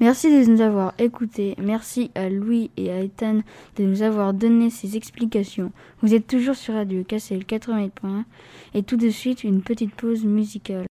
Merci 0.00 0.30
de 0.30 0.50
nous 0.50 0.60
avoir 0.60 0.92
écoutés. 0.98 1.54
Merci 1.58 2.10
à 2.14 2.28
Louis 2.28 2.70
et 2.76 2.90
à 2.90 3.00
Ethan 3.00 3.40
de 3.76 3.84
nous 3.84 4.02
avoir 4.02 4.34
donné 4.34 4.68
ces 4.70 4.96
explications. 4.96 5.72
Vous 6.02 6.14
êtes 6.14 6.26
toujours 6.26 6.54
sur 6.54 6.74
Radio 6.74 7.02
Cassel 7.02 7.44
88.1 7.44 8.24
et 8.74 8.82
tout 8.82 8.96
de 8.96 9.08
suite 9.08 9.44
une 9.44 9.62
petite 9.62 9.94
pause 9.94 10.24
musicale. 10.24 10.86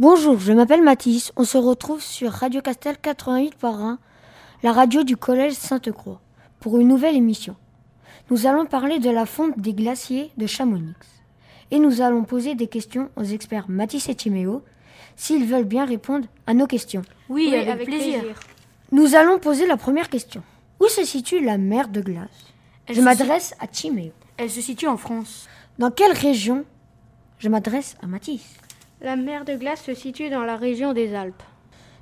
Bonjour, 0.00 0.38
je 0.38 0.54
m'appelle 0.54 0.80
Mathis. 0.80 1.30
On 1.36 1.44
se 1.44 1.58
retrouve 1.58 2.00
sur 2.00 2.32
Radio 2.32 2.62
Castel 2.62 2.96
88 2.96 3.54
par 3.56 3.82
1, 3.82 3.98
la 4.62 4.72
radio 4.72 5.04
du 5.04 5.18
Collège 5.18 5.52
Sainte-Croix, 5.52 6.22
pour 6.58 6.78
une 6.78 6.88
nouvelle 6.88 7.16
émission. 7.16 7.54
Nous 8.30 8.46
allons 8.46 8.64
parler 8.64 8.98
de 8.98 9.10
la 9.10 9.26
fonte 9.26 9.58
des 9.58 9.74
glaciers 9.74 10.30
de 10.38 10.46
Chamonix. 10.46 10.94
Et 11.70 11.78
nous 11.78 12.00
allons 12.00 12.24
poser 12.24 12.54
des 12.54 12.66
questions 12.66 13.10
aux 13.14 13.24
experts 13.24 13.66
Mathis 13.68 14.08
et 14.08 14.14
Timéo, 14.14 14.62
s'ils 15.16 15.44
veulent 15.44 15.64
bien 15.64 15.84
répondre 15.84 16.26
à 16.46 16.54
nos 16.54 16.66
questions. 16.66 17.02
Oui, 17.28 17.54
avec, 17.54 17.86
plaisir. 17.86 18.22
Nous 18.92 19.14
allons 19.14 19.38
poser 19.38 19.66
la 19.66 19.76
première 19.76 20.08
question. 20.08 20.42
Où 20.80 20.88
se 20.88 21.04
situe 21.04 21.44
la 21.44 21.58
mer 21.58 21.88
de 21.88 22.00
glace? 22.00 22.54
Je 22.88 23.02
m'adresse 23.02 23.54
à 23.60 23.66
Timéo. 23.66 24.12
Elle 24.38 24.48
se 24.48 24.62
situe 24.62 24.86
en 24.86 24.96
France. 24.96 25.46
Dans 25.78 25.90
quelle 25.90 26.12
région? 26.12 26.64
Je 27.38 27.50
m'adresse 27.50 27.98
à 28.02 28.06
Mathis. 28.06 28.56
La 29.02 29.16
mer 29.16 29.46
de 29.46 29.54
glace 29.54 29.82
se 29.82 29.94
situe 29.94 30.28
dans 30.28 30.44
la 30.44 30.56
région 30.56 30.92
des 30.92 31.14
Alpes. 31.14 31.42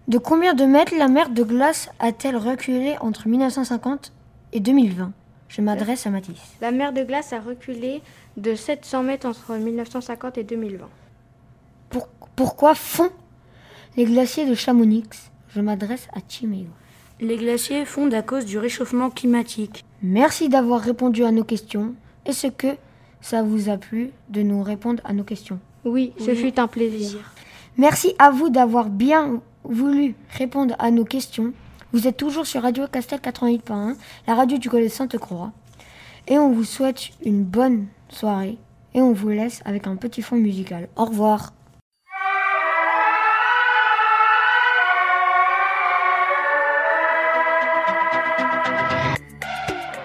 De 0.08 0.18
combien 0.18 0.52
de 0.54 0.64
mètres 0.64 0.94
la 0.98 1.06
mer 1.06 1.30
de 1.30 1.44
glace 1.44 1.90
a-t-elle 2.00 2.36
reculé 2.36 2.96
entre 3.00 3.28
1950 3.28 4.12
et 4.52 4.58
2020 4.58 5.12
Je 5.48 5.62
m'adresse 5.62 6.08
à 6.08 6.10
Mathis. 6.10 6.40
La 6.60 6.72
mer 6.72 6.92
de 6.92 7.04
glace 7.04 7.32
a 7.32 7.38
reculé 7.38 8.02
de 8.36 8.56
700 8.56 9.04
mètres 9.04 9.28
entre 9.28 9.54
1950 9.54 10.38
et 10.38 10.42
2020. 10.42 10.88
pourquoi 12.34 12.74
font 12.74 13.10
les 13.96 14.04
glaciers 14.04 14.46
de 14.46 14.56
Chamonix? 14.56 15.30
Je 15.54 15.60
m'adresse 15.60 16.08
à 16.12 16.20
Timéo. 16.20 16.66
Les 17.20 17.36
glaciers 17.36 17.84
fondent 17.84 18.14
à 18.14 18.22
cause 18.22 18.44
du 18.44 18.58
réchauffement 18.58 19.10
climatique. 19.10 19.84
Merci 20.02 20.48
d'avoir 20.48 20.80
répondu 20.80 21.24
à 21.24 21.30
nos 21.30 21.44
questions. 21.44 21.94
Est-ce 22.26 22.48
que 22.48 22.76
ça 23.20 23.44
vous 23.44 23.68
a 23.68 23.76
plu 23.76 24.10
de 24.30 24.42
nous 24.42 24.64
répondre 24.64 25.00
à 25.04 25.12
nos 25.12 25.24
questions? 25.24 25.60
Oui, 25.88 26.12
ce 26.18 26.34
fut 26.34 26.58
un 26.60 26.66
plaisir. 26.66 27.18
Merci 27.76 28.14
à 28.18 28.30
vous 28.30 28.50
d'avoir 28.50 28.88
bien 28.88 29.40
voulu 29.64 30.14
répondre 30.36 30.74
à 30.78 30.90
nos 30.90 31.04
questions. 31.04 31.52
Vous 31.92 32.06
êtes 32.06 32.16
toujours 32.16 32.46
sur 32.46 32.62
Radio 32.62 32.86
Castel 32.86 33.20
88.1, 33.20 33.94
la 34.26 34.34
radio 34.34 34.58
du 34.58 34.68
Collège 34.68 34.90
Sainte-Croix. 34.90 35.52
Et 36.26 36.38
on 36.38 36.52
vous 36.52 36.64
souhaite 36.64 37.10
une 37.24 37.42
bonne 37.42 37.86
soirée. 38.08 38.58
Et 38.94 39.00
on 39.00 39.12
vous 39.12 39.28
laisse 39.30 39.62
avec 39.64 39.86
un 39.86 39.96
petit 39.96 40.22
fond 40.22 40.36
musical. 40.36 40.88
Au 40.96 41.04
revoir. 41.06 41.52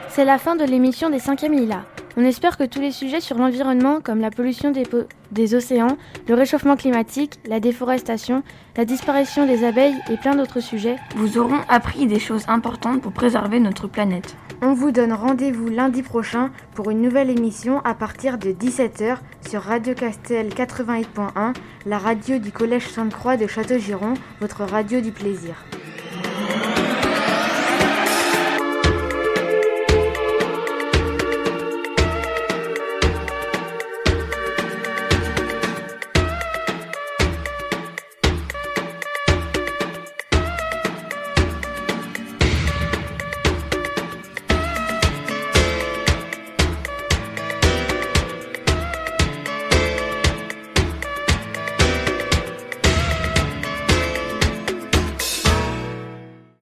C'est 0.10 0.26
la 0.26 0.38
fin 0.38 0.56
de 0.56 0.64
l'émission 0.64 1.10
des 1.10 1.18
5e 1.18 1.50
Lila. 1.50 1.86
On 2.16 2.24
espère 2.24 2.58
que 2.58 2.64
tous 2.64 2.80
les 2.80 2.92
sujets 2.92 3.22
sur 3.22 3.38
l'environnement, 3.38 4.00
comme 4.00 4.20
la 4.20 4.30
pollution 4.30 4.72
des, 4.72 5.56
océans, 5.56 5.98
le 6.28 6.36
réchauffement 6.36 6.76
climatique, 6.76 7.40
la 7.48 7.60
déforestation, 7.60 8.44
la 8.78 8.86
disparition 8.86 9.48
des 9.48 9.66
abeilles 9.66 9.96
et 10.12 10.18
plein 10.18 10.36
d'autres 10.36 10.60
sujets, 10.60 10.98
vous 11.16 11.40
auront 11.40 11.62
appris 11.70 12.06
des 12.06 12.20
choses 12.20 12.44
importantes 12.48 13.02
pour 13.02 13.14
préserver 13.14 13.60
notre 13.60 13.88
planète. 13.88 14.36
On 14.62 14.74
vous 14.74 14.92
donne 14.92 15.12
rendez-vous 15.12 15.70
lundi 15.70 16.04
prochain 16.04 16.52
pour 16.76 16.92
une 16.92 17.02
nouvelle 17.02 17.32
émission 17.32 17.82
à 17.84 17.96
partir 17.96 18.38
de 18.38 18.52
17h 18.52 19.18
sur 19.50 19.64
Radio 19.64 19.96
Castel 19.96 20.50
88.1, 20.50 21.56
la 21.88 21.98
radio 21.98 22.38
du 22.38 22.52
Collège 22.52 22.90
Sainte-Croix 22.90 23.38
de 23.38 23.48
Château-Giron, 23.48 24.14
votre 24.40 24.64
radio 24.64 25.02
du 25.02 25.12
plaisir. 25.12 25.56